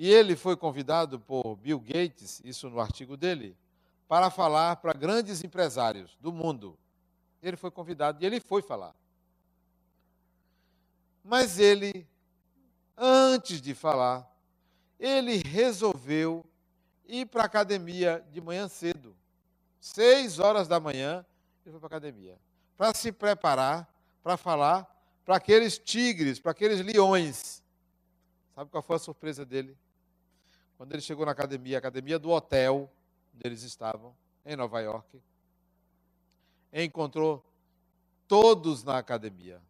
E 0.00 0.08
ele 0.08 0.36
foi 0.36 0.56
convidado 0.56 1.18
por 1.18 1.56
Bill 1.56 1.80
Gates, 1.80 2.40
isso 2.44 2.70
no 2.70 2.78
artigo 2.78 3.16
dele, 3.16 3.56
para 4.06 4.30
falar 4.30 4.76
para 4.76 4.92
grandes 4.92 5.42
empresários 5.42 6.16
do 6.20 6.32
mundo. 6.32 6.78
Ele 7.42 7.56
foi 7.56 7.68
convidado 7.68 8.22
e 8.22 8.24
ele 8.24 8.38
foi 8.38 8.62
falar. 8.62 8.94
Mas 11.24 11.58
ele, 11.58 12.06
antes 12.96 13.60
de 13.60 13.74
falar, 13.74 14.24
ele 15.00 15.38
resolveu 15.38 16.46
ir 17.04 17.26
para 17.26 17.42
a 17.42 17.46
academia 17.46 18.24
de 18.30 18.40
manhã 18.40 18.68
cedo. 18.68 19.16
Seis 19.80 20.38
horas 20.38 20.68
da 20.68 20.78
manhã, 20.78 21.26
ele 21.66 21.72
foi 21.72 21.80
para 21.80 21.96
a 21.96 21.98
academia. 21.98 22.38
Para 22.76 22.94
se 22.94 23.10
preparar 23.10 23.92
para 24.22 24.36
falar 24.36 24.86
para 25.24 25.36
aqueles 25.36 25.76
tigres, 25.76 26.38
para 26.38 26.52
aqueles 26.52 26.80
leões. 26.86 27.64
Sabe 28.54 28.70
qual 28.70 28.82
foi 28.82 28.94
a 28.94 29.00
surpresa 29.00 29.44
dele? 29.44 29.76
Quando 30.78 30.92
ele 30.92 31.02
chegou 31.02 31.26
na 31.26 31.32
academia, 31.32 31.76
a 31.76 31.80
academia 31.80 32.18
do 32.20 32.30
hotel 32.30 32.88
onde 33.34 33.46
eles 33.46 33.62
estavam, 33.62 34.16
em 34.46 34.56
Nova 34.56 34.80
York, 34.80 35.20
encontrou 36.72 37.44
todos 38.26 38.84
na 38.84 38.96
academia. 38.96 39.60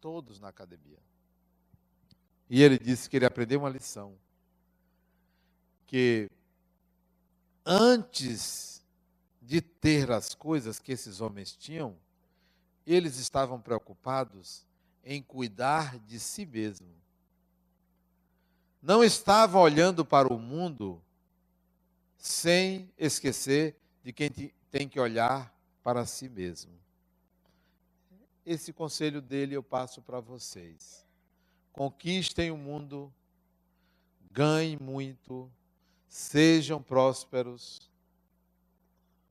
Todos 0.00 0.40
na 0.40 0.48
academia. 0.48 0.98
E 2.50 2.60
ele 2.62 2.78
disse 2.78 3.08
que 3.08 3.16
ele 3.16 3.24
aprendeu 3.24 3.60
uma 3.60 3.68
lição. 3.68 4.18
Que 5.86 6.28
antes 7.64 8.84
de 9.40 9.60
ter 9.60 10.10
as 10.10 10.34
coisas 10.34 10.78
que 10.78 10.92
esses 10.92 11.20
homens 11.20 11.56
tinham, 11.56 11.96
eles 12.86 13.16
estavam 13.16 13.60
preocupados 13.60 14.66
em 15.04 15.22
cuidar 15.22 15.98
de 16.00 16.18
si 16.18 16.44
mesmo. 16.44 17.03
Não 18.84 19.02
estavam 19.02 19.62
olhando 19.62 20.04
para 20.04 20.30
o 20.30 20.38
mundo 20.38 21.02
sem 22.18 22.92
esquecer 22.98 23.74
de 24.02 24.12
quem 24.12 24.28
tem 24.70 24.86
que 24.86 25.00
olhar 25.00 25.58
para 25.82 26.04
si 26.04 26.28
mesmo. 26.28 26.78
Esse 28.44 28.74
conselho 28.74 29.22
dele 29.22 29.54
eu 29.54 29.62
passo 29.62 30.02
para 30.02 30.20
vocês. 30.20 31.02
Conquistem 31.72 32.50
o 32.50 32.58
mundo, 32.58 33.10
ganhem 34.30 34.76
muito, 34.78 35.50
sejam 36.06 36.82
prósperos, 36.82 37.90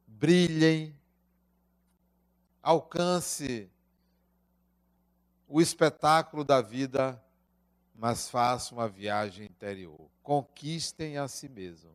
brilhem, 0.07 0.97
alcance 2.59 3.69
o 5.47 5.61
espetáculo 5.61 6.43
da 6.43 6.59
vida, 6.59 7.22
mas 8.03 8.29
façam 8.29 8.79
uma 8.79 8.89
viagem 8.89 9.45
interior. 9.45 10.09
Conquistem 10.21 11.17
a 11.17 11.25
si 11.25 11.47
mesmo 11.47 11.89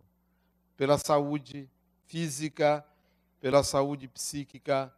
pela 0.74 0.96
saúde 0.96 1.70
física, 2.06 2.82
pela 3.38 3.62
saúde 3.62 4.08
psíquica, 4.08 4.90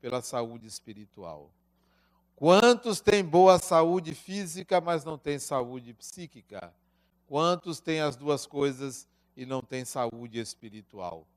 pela 0.00 0.20
saúde 0.20 0.66
espiritual. 0.66 1.52
Quantos 2.34 3.00
têm 3.00 3.24
boa 3.24 3.60
saúde 3.60 4.12
física, 4.12 4.80
mas 4.80 5.04
não 5.04 5.16
têm 5.16 5.38
saúde 5.38 5.94
psíquica? 5.94 6.74
Quantos 7.28 7.78
têm 7.78 8.00
as 8.00 8.16
duas 8.16 8.44
coisas 8.44 9.06
e 9.36 9.46
não 9.46 9.62
têm 9.62 9.84
saúde 9.84 10.40
espiritual? 10.40 11.28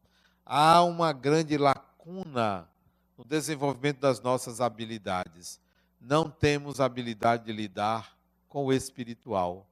Há 0.44 0.82
uma 0.82 1.14
grande 1.14 1.56
lacuna 1.56 2.68
no 3.16 3.24
desenvolvimento 3.24 4.00
das 4.00 4.22
nossas 4.22 4.60
habilidades. 4.60 5.62
Não 6.02 6.32
temos 6.32 6.80
habilidade 6.80 7.46
de 7.46 7.54
lidar 7.54 8.18
com 8.50 8.66
o 8.66 8.74
espiritual. 8.74 9.66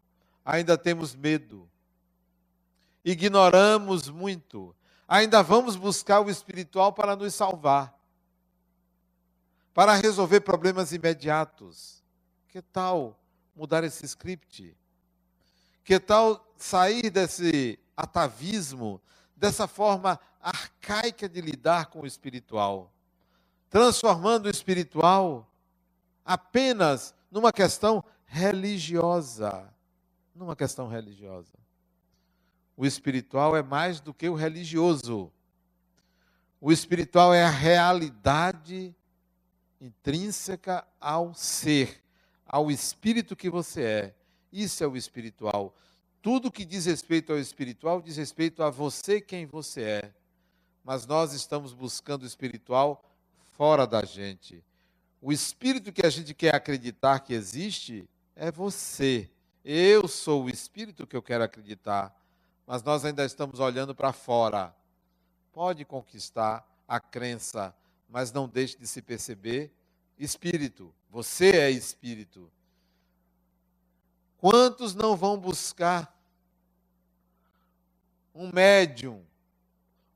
Ainda 0.45 0.77
temos 0.77 1.13
medo, 1.13 1.69
ignoramos 3.03 4.07
muito. 4.07 4.73
Ainda 5.07 5.41
vamos 5.41 5.75
buscar 5.75 6.21
o 6.21 6.29
espiritual 6.29 6.93
para 6.93 7.15
nos 7.15 7.33
salvar, 7.33 7.97
para 9.73 9.93
resolver 9.93 10.41
problemas 10.41 10.91
imediatos. 10.91 12.03
Que 12.47 12.61
tal 12.61 13.19
mudar 13.55 13.83
esse 13.83 14.07
script? 14.07 14.75
Que 15.83 15.99
tal 15.99 16.45
sair 16.57 17.09
desse 17.09 17.79
atavismo, 17.95 19.01
dessa 19.35 19.67
forma 19.67 20.19
arcaica 20.41 21.27
de 21.27 21.41
lidar 21.41 21.87
com 21.87 22.01
o 22.01 22.07
espiritual, 22.07 22.91
transformando 23.69 24.45
o 24.47 24.49
espiritual 24.49 25.49
apenas 26.25 27.13
numa 27.31 27.51
questão 27.51 28.03
religiosa, 28.27 29.73
numa 30.35 30.55
questão 30.55 30.87
religiosa. 30.87 31.57
O 32.75 32.85
espiritual 32.85 33.55
é 33.55 33.63
mais 33.63 33.99
do 33.99 34.13
que 34.13 34.29
o 34.29 34.35
religioso. 34.35 35.31
O 36.61 36.71
espiritual 36.71 37.33
é 37.33 37.43
a 37.43 37.49
realidade 37.49 38.95
intrínseca 39.81 40.85
ao 40.99 41.33
ser, 41.33 42.03
ao 42.45 42.69
espírito 42.69 43.35
que 43.35 43.49
você 43.49 43.81
é. 43.81 44.15
Isso 44.51 44.83
é 44.83 44.87
o 44.87 44.95
espiritual. 44.95 45.75
Tudo 46.21 46.51
que 46.51 46.65
diz 46.65 46.85
respeito 46.85 47.31
ao 47.31 47.39
espiritual 47.39 48.01
diz 48.01 48.17
respeito 48.17 48.61
a 48.61 48.69
você 48.69 49.21
quem 49.21 49.45
você 49.45 49.81
é. 49.81 50.13
Mas 50.83 51.05
nós 51.05 51.33
estamos 51.33 51.73
buscando 51.73 52.23
o 52.23 52.27
espiritual 52.27 53.03
fora 53.57 53.87
da 53.87 54.03
gente. 54.03 54.63
O 55.21 55.31
espírito 55.31 55.91
que 55.91 56.05
a 56.05 56.09
gente 56.09 56.33
quer 56.33 56.53
acreditar 56.53 57.19
que 57.19 57.33
existe 57.33 58.07
é 58.37 58.51
você. 58.51 59.29
Eu 59.63 60.07
sou 60.07 60.45
o 60.45 60.49
espírito 60.49 61.05
que 61.05 61.15
eu 61.15 61.21
quero 61.21 61.43
acreditar, 61.43 62.15
mas 62.65 62.81
nós 62.83 63.03
ainda 63.03 63.25
estamos 63.25 63.59
olhando 63.59 63.93
para 63.93 64.13
fora. 64.13 64.73
Pode 65.51 65.83
conquistar 65.83 66.65
a 66.87 66.99
crença, 66.99 67.75
mas 68.07 68.31
não 68.31 68.47
deixe 68.47 68.77
de 68.77 68.87
se 68.87 69.01
perceber 69.01 69.73
espírito. 70.17 70.93
Você 71.09 71.57
é 71.57 71.69
espírito. 71.69 72.49
Quantos 74.37 74.93
não 74.93 75.15
vão 75.15 75.37
buscar 75.37 76.15
um 78.33 78.51
médium, 78.53 79.25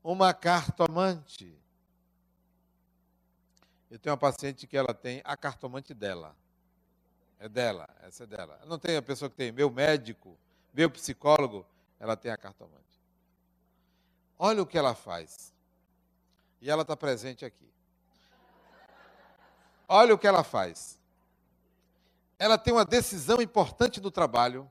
uma 0.02 0.32
cartomante? 0.32 1.52
Eu 3.90 3.98
tenho 3.98 4.12
uma 4.12 4.18
paciente 4.18 4.66
que 4.66 4.76
ela 4.76 4.94
tem 4.94 5.20
a 5.24 5.36
cartomante 5.36 5.92
dela. 5.92 6.34
É 7.42 7.48
dela, 7.48 7.88
essa 8.02 8.22
é 8.22 8.26
dela. 8.28 8.56
Não 8.66 8.78
tem 8.78 8.96
a 8.96 9.02
pessoa 9.02 9.28
que 9.28 9.34
tem 9.34 9.50
meu 9.50 9.68
médico, 9.68 10.38
meu 10.72 10.88
psicólogo, 10.88 11.66
ela 11.98 12.16
tem 12.16 12.30
a 12.30 12.36
cartomante. 12.36 13.02
Olha 14.38 14.62
o 14.62 14.66
que 14.66 14.78
ela 14.78 14.94
faz. 14.94 15.52
E 16.60 16.70
ela 16.70 16.82
está 16.82 16.96
presente 16.96 17.44
aqui. 17.44 17.68
Olha 19.88 20.14
o 20.14 20.18
que 20.18 20.28
ela 20.28 20.44
faz. 20.44 21.00
Ela 22.38 22.56
tem 22.56 22.72
uma 22.72 22.84
decisão 22.84 23.42
importante 23.42 24.00
do 24.00 24.12
trabalho. 24.12 24.70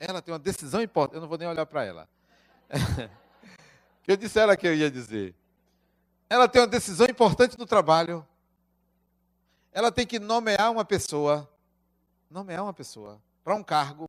Ela 0.00 0.20
tem 0.20 0.32
uma 0.32 0.40
decisão 0.40 0.82
importante. 0.82 1.14
Eu 1.14 1.20
não 1.20 1.28
vou 1.28 1.38
nem 1.38 1.46
olhar 1.46 1.64
para 1.64 1.84
ela. 1.84 2.08
eu 4.08 4.16
disse 4.16 4.36
a 4.40 4.42
ela 4.42 4.56
que 4.56 4.66
eu 4.66 4.74
ia 4.74 4.90
dizer. 4.90 5.32
Ela 6.28 6.48
tem 6.48 6.60
uma 6.60 6.66
decisão 6.66 7.06
importante 7.06 7.56
do 7.56 7.66
trabalho. 7.66 8.26
Ela 9.72 9.92
tem 9.92 10.04
que 10.04 10.18
nomear 10.18 10.72
uma 10.72 10.84
pessoa 10.84 11.48
nomear 12.32 12.62
uma 12.62 12.72
pessoa 12.72 13.22
para 13.44 13.54
um 13.54 13.62
cargo, 13.62 14.08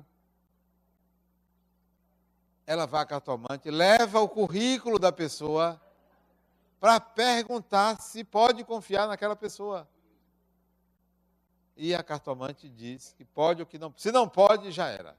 ela 2.66 2.86
vai 2.88 3.04
à 3.04 3.06
cartomante, 3.06 3.70
leva 3.70 4.22
o 4.22 4.30
currículo 4.30 4.98
da 4.98 5.12
pessoa 5.12 5.80
para 6.80 7.00
perguntar 7.00 8.02
se 8.02 8.24
pode 8.24 8.64
confiar 8.64 9.08
naquela 9.08 9.36
pessoa. 9.36 9.88
E 11.76 11.94
a 11.94 12.04
cartomante 12.04 12.70
diz 12.70 13.14
que 13.18 13.26
pode 13.26 13.62
ou 13.62 13.66
que 13.66 13.78
não. 13.78 13.94
Se 13.98 14.12
não 14.12 14.30
pode, 14.30 14.72
já 14.72 14.88
era. 14.88 15.18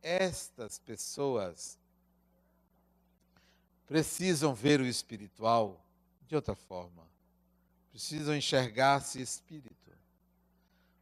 Estas 0.00 0.78
pessoas 0.78 1.78
precisam 3.86 4.54
ver 4.54 4.80
o 4.80 4.86
espiritual 4.86 5.80
de 6.26 6.36
outra 6.36 6.54
forma 6.54 7.13
precisam 7.94 8.34
enxergar-se 8.34 9.22
espírito. 9.22 9.92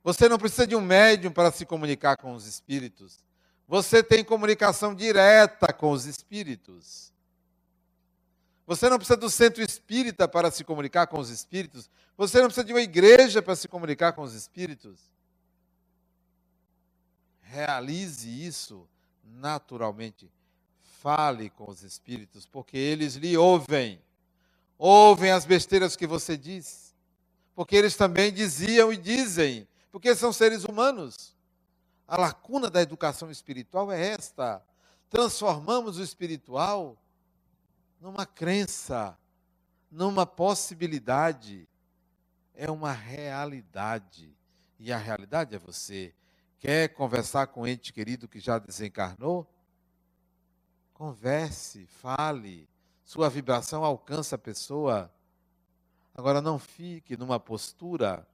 Você 0.05 0.29
não 0.29 0.39
precisa 0.39 0.67
de 0.67 0.77
um 0.77 0.81
médium 0.83 1.33
para 1.33 1.51
se 1.51 1.65
comunicar 1.65 2.19
com 2.19 2.35
os 2.35 2.47
espíritos. 2.47 3.25
Você 3.67 4.03
tem 4.03 4.23
comunicação 4.23 4.95
direta 4.95 5.73
com 5.73 5.91
os 5.91 6.05
espíritos. 6.05 7.11
Você 8.67 8.91
não 8.91 8.99
precisa 8.99 9.17
do 9.17 9.31
centro 9.31 9.63
espírita 9.63 10.29
para 10.29 10.51
se 10.51 10.65
comunicar 10.65 11.07
com 11.07 11.19
os 11.19 11.31
espíritos. 11.31 11.89
Você 12.15 12.41
não 12.41 12.49
precisa 12.49 12.67
de 12.67 12.75
uma 12.75 12.83
igreja 12.83 13.41
para 13.41 13.57
se 13.57 13.69
comunicar 13.69 14.13
com 14.13 14.21
os 14.21 14.35
espíritos. 14.35 15.01
Realize 17.41 18.29
isso 18.29 18.87
naturalmente. 19.25 20.31
Fale 21.01 21.49
com 21.49 21.71
os 21.71 21.83
espíritos, 21.83 22.45
porque 22.45 22.77
eles 22.77 23.15
lhe 23.15 23.35
ouvem 23.35 23.99
ouvem 24.85 25.31
as 25.31 25.45
besteiras 25.45 25.95
que 25.95 26.09
você 26.09 26.37
diz, 26.37 26.93
porque 27.55 27.77
eles 27.77 27.97
também 27.97 28.33
diziam 28.33 28.93
e 28.93 28.97
dizem, 28.97 29.69
porque 29.93 30.13
são 30.13 30.33
seres 30.33 30.65
humanos. 30.65 31.37
A 32.09 32.17
lacuna 32.17 32.69
da 32.69 32.83
educação 32.83 33.31
espiritual 33.31 33.93
é 33.93 34.09
esta: 34.09 34.61
transformamos 35.09 35.99
o 35.99 36.03
espiritual 36.03 37.01
numa 38.01 38.27
crença, 38.27 39.17
numa 39.89 40.27
possibilidade, 40.27 41.69
é 42.53 42.69
uma 42.69 42.91
realidade. 42.91 44.37
E 44.81 44.93
a 44.93 44.99
realidade 44.99 45.55
é 45.55 45.61
você. 45.61 46.13
Quer 46.59 46.89
conversar 46.89 47.47
com 47.47 47.63
um 47.63 47.67
ente 47.69 47.93
querido 47.93 48.27
que 48.27 48.41
já 48.41 48.59
desencarnou? 48.59 49.49
Converse, 50.93 51.87
fale, 51.87 52.69
sua 53.13 53.29
vibração 53.29 53.85
alcança 53.85 54.37
a 54.37 54.39
pessoa. 54.39 55.13
Agora 56.15 56.41
não 56.41 56.59
fique 56.59 57.15
numa 57.15 57.39
postura 57.39 58.27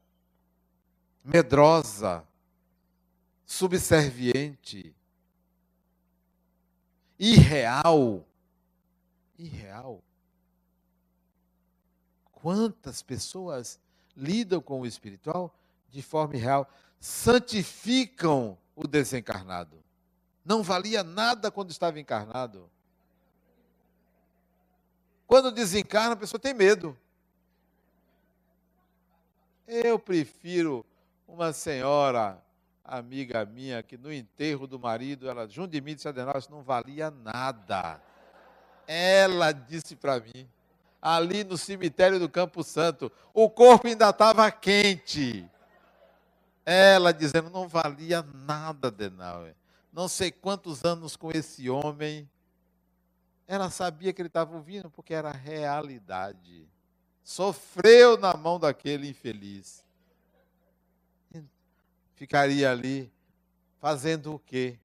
medrosa, 1.24 2.24
subserviente, 3.44 4.94
irreal. 7.18 8.24
Irreal. 9.36 10.00
Quantas 12.30 13.02
pessoas 13.02 13.80
lidam 14.16 14.60
com 14.60 14.82
o 14.82 14.86
espiritual 14.86 15.52
de 15.88 16.02
forma 16.02 16.36
irreal, 16.36 16.70
santificam 17.00 18.56
o 18.76 18.86
desencarnado. 18.86 19.82
Não 20.44 20.62
valia 20.62 21.02
nada 21.02 21.50
quando 21.50 21.72
estava 21.72 21.98
encarnado. 21.98 22.70
Quando 25.28 25.52
desencarna, 25.52 26.14
a 26.14 26.16
pessoa 26.16 26.40
tem 26.40 26.54
medo. 26.54 26.96
Eu 29.66 29.98
prefiro 29.98 30.86
uma 31.28 31.52
senhora, 31.52 32.42
amiga 32.82 33.44
minha, 33.44 33.82
que 33.82 33.98
no 33.98 34.10
enterro 34.10 34.66
do 34.66 34.78
marido, 34.78 35.28
ela 35.28 35.46
junto 35.46 35.72
de 35.72 35.82
mim 35.82 35.94
disse, 35.94 36.08
Adenal, 36.08 36.34
não 36.48 36.62
valia 36.62 37.10
nada. 37.10 38.00
Ela 38.86 39.52
disse 39.52 39.94
para 39.94 40.18
mim, 40.18 40.48
ali 41.00 41.44
no 41.44 41.58
cemitério 41.58 42.18
do 42.18 42.30
Campo 42.30 42.62
Santo, 42.64 43.12
o 43.34 43.50
corpo 43.50 43.86
ainda 43.86 44.08
estava 44.08 44.50
quente. 44.50 45.46
Ela 46.64 47.12
dizendo, 47.12 47.50
não 47.50 47.68
valia 47.68 48.24
nada, 48.46 48.88
Adenauer. 48.88 49.54
Não 49.92 50.08
sei 50.08 50.30
quantos 50.30 50.86
anos 50.86 51.16
com 51.16 51.30
esse 51.30 51.68
homem, 51.68 52.26
ela 53.48 53.70
sabia 53.70 54.12
que 54.12 54.20
ele 54.20 54.28
estava 54.28 54.54
ouvindo 54.54 54.90
porque 54.90 55.14
era 55.14 55.32
realidade. 55.32 56.68
Sofreu 57.24 58.18
na 58.18 58.36
mão 58.36 58.60
daquele 58.60 59.08
infeliz. 59.08 59.82
Ficaria 62.14 62.70
ali 62.70 63.10
fazendo 63.80 64.34
o 64.34 64.38
quê? 64.38 64.78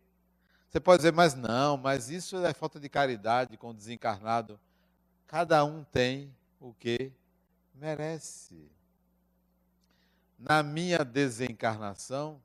Você 0.69 0.79
pode 0.79 0.99
dizer, 0.99 1.11
mas 1.11 1.35
não, 1.35 1.75
mas 1.75 2.09
isso 2.09 2.37
é 2.37 2.53
falta 2.53 2.79
de 2.79 2.87
caridade 2.87 3.57
com 3.57 3.69
o 3.69 3.73
desencarnado. 3.73 4.57
Cada 5.27 5.63
um 5.65 5.83
tem 5.83 6.33
o 6.59 6.73
que 6.73 7.11
merece. 7.75 8.71
Na 10.39 10.63
minha 10.63 11.03
desencarnação, 11.03 12.41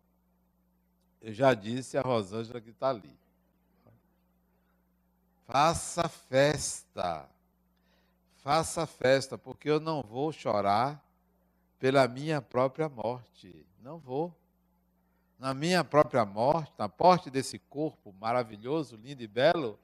eu 1.21 1.33
já 1.33 1.55
disse 1.55 1.97
a 1.97 2.03
Rosângela 2.03 2.61
que 2.61 2.71
está 2.71 2.89
ali. 2.89 3.17
Faça 5.51 6.07
festa. 6.11 7.27
Faça 8.37 8.87
festa, 8.87 9.39
porque 9.39 9.71
eu 9.71 9.81
não 9.81 10.03
vou 10.03 10.31
chorar 10.31 11.03
pela 11.79 12.07
minha 12.07 12.43
própria 12.43 12.87
morte. 12.87 13.65
Não 13.83 13.97
vou. 13.97 14.31
Na 15.39 15.55
minha 15.55 15.83
própria 15.83 16.27
morte, 16.27 16.71
na 16.77 16.91
morte 17.01 17.31
desse 17.31 17.59
corpo 17.59 18.15
maravilhoso, 18.21 18.97
lindo 18.97 19.23
e 19.23 19.27
belo, 19.27 19.79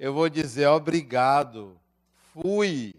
eu 0.00 0.14
vou 0.14 0.26
dizer 0.30 0.68
obrigado. 0.68 1.78
Fui. 2.32 2.94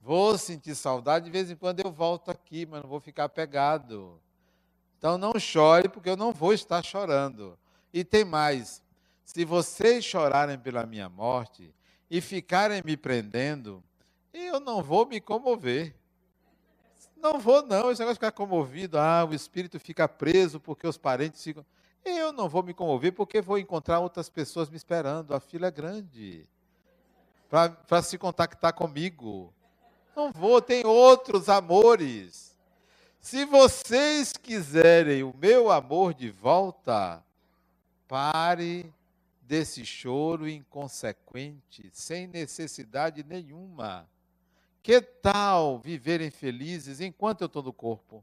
Vou 0.00 0.38
sentir 0.38 0.76
saudade, 0.76 1.24
de 1.24 1.30
vez 1.32 1.50
em 1.50 1.56
quando 1.56 1.80
eu 1.80 1.90
volto 1.90 2.30
aqui, 2.30 2.64
mas 2.64 2.82
não 2.82 2.88
vou 2.88 3.00
ficar 3.00 3.28
pegado. 3.28 4.16
Então 4.96 5.18
não 5.18 5.40
chore, 5.40 5.88
porque 5.88 6.08
eu 6.08 6.16
não 6.16 6.32
vou 6.32 6.52
estar 6.52 6.84
chorando. 6.84 7.58
E 7.92 8.04
tem 8.04 8.24
mais, 8.24 8.80
se 9.28 9.44
vocês 9.44 10.06
chorarem 10.06 10.58
pela 10.58 10.86
minha 10.86 11.06
morte 11.06 11.70
e 12.10 12.18
ficarem 12.18 12.82
me 12.82 12.96
prendendo, 12.96 13.84
eu 14.32 14.58
não 14.58 14.82
vou 14.82 15.04
me 15.04 15.20
comover. 15.20 15.94
Não 17.14 17.38
vou, 17.38 17.62
não. 17.62 17.90
Esse 17.90 18.00
negócio 18.00 18.14
de 18.14 18.20
ficar 18.20 18.32
comovido, 18.32 18.98
ah, 18.98 19.26
o 19.26 19.34
espírito 19.34 19.78
fica 19.78 20.08
preso 20.08 20.58
porque 20.58 20.86
os 20.86 20.96
parentes 20.96 21.44
ficam. 21.44 21.62
Eu 22.02 22.32
não 22.32 22.48
vou 22.48 22.62
me 22.62 22.72
comover 22.72 23.12
porque 23.12 23.42
vou 23.42 23.58
encontrar 23.58 24.00
outras 24.00 24.30
pessoas 24.30 24.70
me 24.70 24.78
esperando. 24.78 25.34
A 25.34 25.40
fila 25.40 25.66
é 25.66 25.70
grande 25.70 26.48
para 27.50 28.00
se 28.02 28.16
contactar 28.16 28.72
comigo. 28.72 29.52
Não 30.16 30.32
vou, 30.32 30.62
tem 30.62 30.86
outros 30.86 31.50
amores. 31.50 32.56
Se 33.20 33.44
vocês 33.44 34.32
quiserem 34.32 35.22
o 35.22 35.36
meu 35.36 35.70
amor 35.70 36.14
de 36.14 36.30
volta, 36.30 37.22
pare 38.08 38.90
desse 39.48 39.82
choro 39.82 40.46
inconsequente, 40.46 41.88
sem 41.90 42.26
necessidade 42.26 43.24
nenhuma. 43.24 44.06
Que 44.82 45.00
tal 45.00 45.78
viverem 45.78 46.30
felizes 46.30 47.00
enquanto 47.00 47.40
eu 47.40 47.46
estou 47.46 47.62
no 47.62 47.72
corpo? 47.72 48.22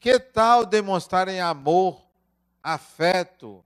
Que 0.00 0.18
tal 0.18 0.66
demonstrarem 0.66 1.40
amor, 1.40 2.04
afeto, 2.60 3.64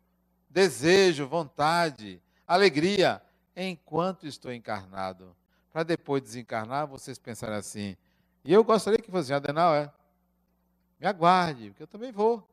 desejo, 0.50 1.26
vontade, 1.26 2.20
alegria, 2.46 3.22
enquanto 3.56 4.26
estou 4.26 4.52
encarnado? 4.52 5.34
Para 5.72 5.82
depois 5.82 6.22
desencarnar, 6.22 6.86
vocês 6.86 7.18
pensarem 7.18 7.56
assim. 7.56 7.96
E 8.44 8.52
eu 8.52 8.62
gostaria 8.62 8.98
que 8.98 9.10
fosse 9.10 9.32
Adenal, 9.32 9.74
é? 9.74 9.90
Me 11.00 11.06
aguarde, 11.06 11.70
porque 11.70 11.84
eu 11.84 11.86
também 11.86 12.12
vou. 12.12 12.46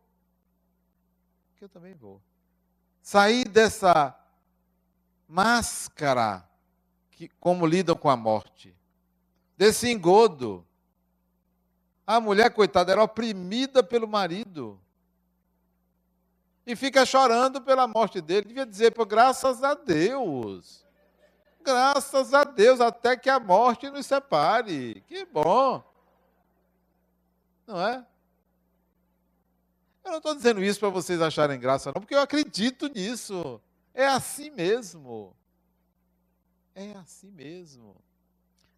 Porque 1.50 1.66
eu 1.66 1.70
também 1.70 1.94
vou. 1.94 2.22
Sair 3.10 3.50
dessa 3.50 4.16
máscara 5.28 6.48
que 7.10 7.28
como 7.40 7.66
lidam 7.66 7.96
com 7.96 8.08
a 8.08 8.16
morte. 8.16 8.78
Desse 9.58 9.90
engodo. 9.90 10.64
A 12.06 12.20
mulher, 12.20 12.54
coitada, 12.54 12.92
era 12.92 13.02
oprimida 13.02 13.82
pelo 13.82 14.08
marido. 14.08 14.80
E 16.68 16.76
fica 16.76 17.04
chorando 17.04 17.60
pela 17.60 17.88
morte 17.88 18.22
dele. 18.22 18.50
Devia 18.50 18.64
dizer, 18.64 18.92
por 18.92 19.08
graças 19.08 19.64
a 19.64 19.74
Deus. 19.74 20.86
Graças 21.64 22.32
a 22.32 22.44
Deus, 22.44 22.80
até 22.80 23.18
que 23.18 23.28
a 23.28 23.40
morte 23.40 23.90
nos 23.90 24.06
separe. 24.06 25.04
Que 25.08 25.26
bom. 25.26 25.84
Não 27.66 27.82
é? 27.82 28.06
Eu 30.10 30.14
não 30.14 30.18
estou 30.18 30.34
dizendo 30.34 30.64
isso 30.64 30.80
para 30.80 30.90
vocês 30.90 31.22
acharem 31.22 31.60
graça, 31.60 31.92
não, 31.94 32.02
porque 32.02 32.16
eu 32.16 32.20
acredito 32.20 32.88
nisso. 32.88 33.62
É 33.94 34.08
assim 34.08 34.50
mesmo. 34.50 35.36
É 36.74 36.94
assim 36.94 37.30
mesmo. 37.30 37.96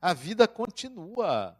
A 0.01 0.13
vida 0.13 0.45
continua. 0.45 1.57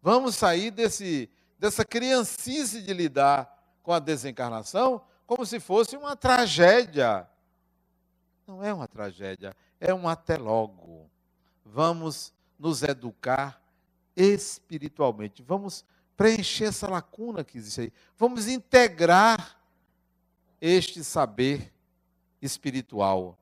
Vamos 0.00 0.36
sair 0.36 0.70
desse, 0.70 1.28
dessa 1.58 1.84
criancice 1.84 2.80
de 2.80 2.92
lidar 2.92 3.60
com 3.82 3.92
a 3.92 3.98
desencarnação 3.98 5.02
como 5.26 5.44
se 5.44 5.58
fosse 5.58 5.96
uma 5.96 6.14
tragédia. 6.14 7.28
Não 8.46 8.62
é 8.62 8.72
uma 8.72 8.86
tragédia, 8.86 9.56
é 9.80 9.92
um 9.92 10.08
até 10.08 10.36
logo. 10.36 11.10
Vamos 11.64 12.32
nos 12.56 12.84
educar 12.84 13.60
espiritualmente. 14.14 15.42
Vamos 15.42 15.84
preencher 16.16 16.64
essa 16.64 16.88
lacuna 16.88 17.44
que 17.44 17.58
existe 17.58 17.80
aí. 17.82 17.92
Vamos 18.16 18.46
integrar 18.46 19.58
este 20.60 21.02
saber 21.02 21.72
espiritual. 22.40 23.38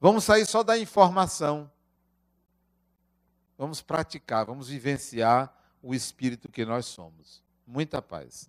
Vamos 0.00 0.24
sair 0.24 0.46
só 0.46 0.62
da 0.62 0.78
informação. 0.78 1.70
Vamos 3.56 3.80
praticar, 3.80 4.46
vamos 4.46 4.68
vivenciar 4.68 5.54
o 5.82 5.94
espírito 5.94 6.48
que 6.48 6.64
nós 6.64 6.86
somos. 6.86 7.42
Muita 7.66 8.02
paz. 8.02 8.48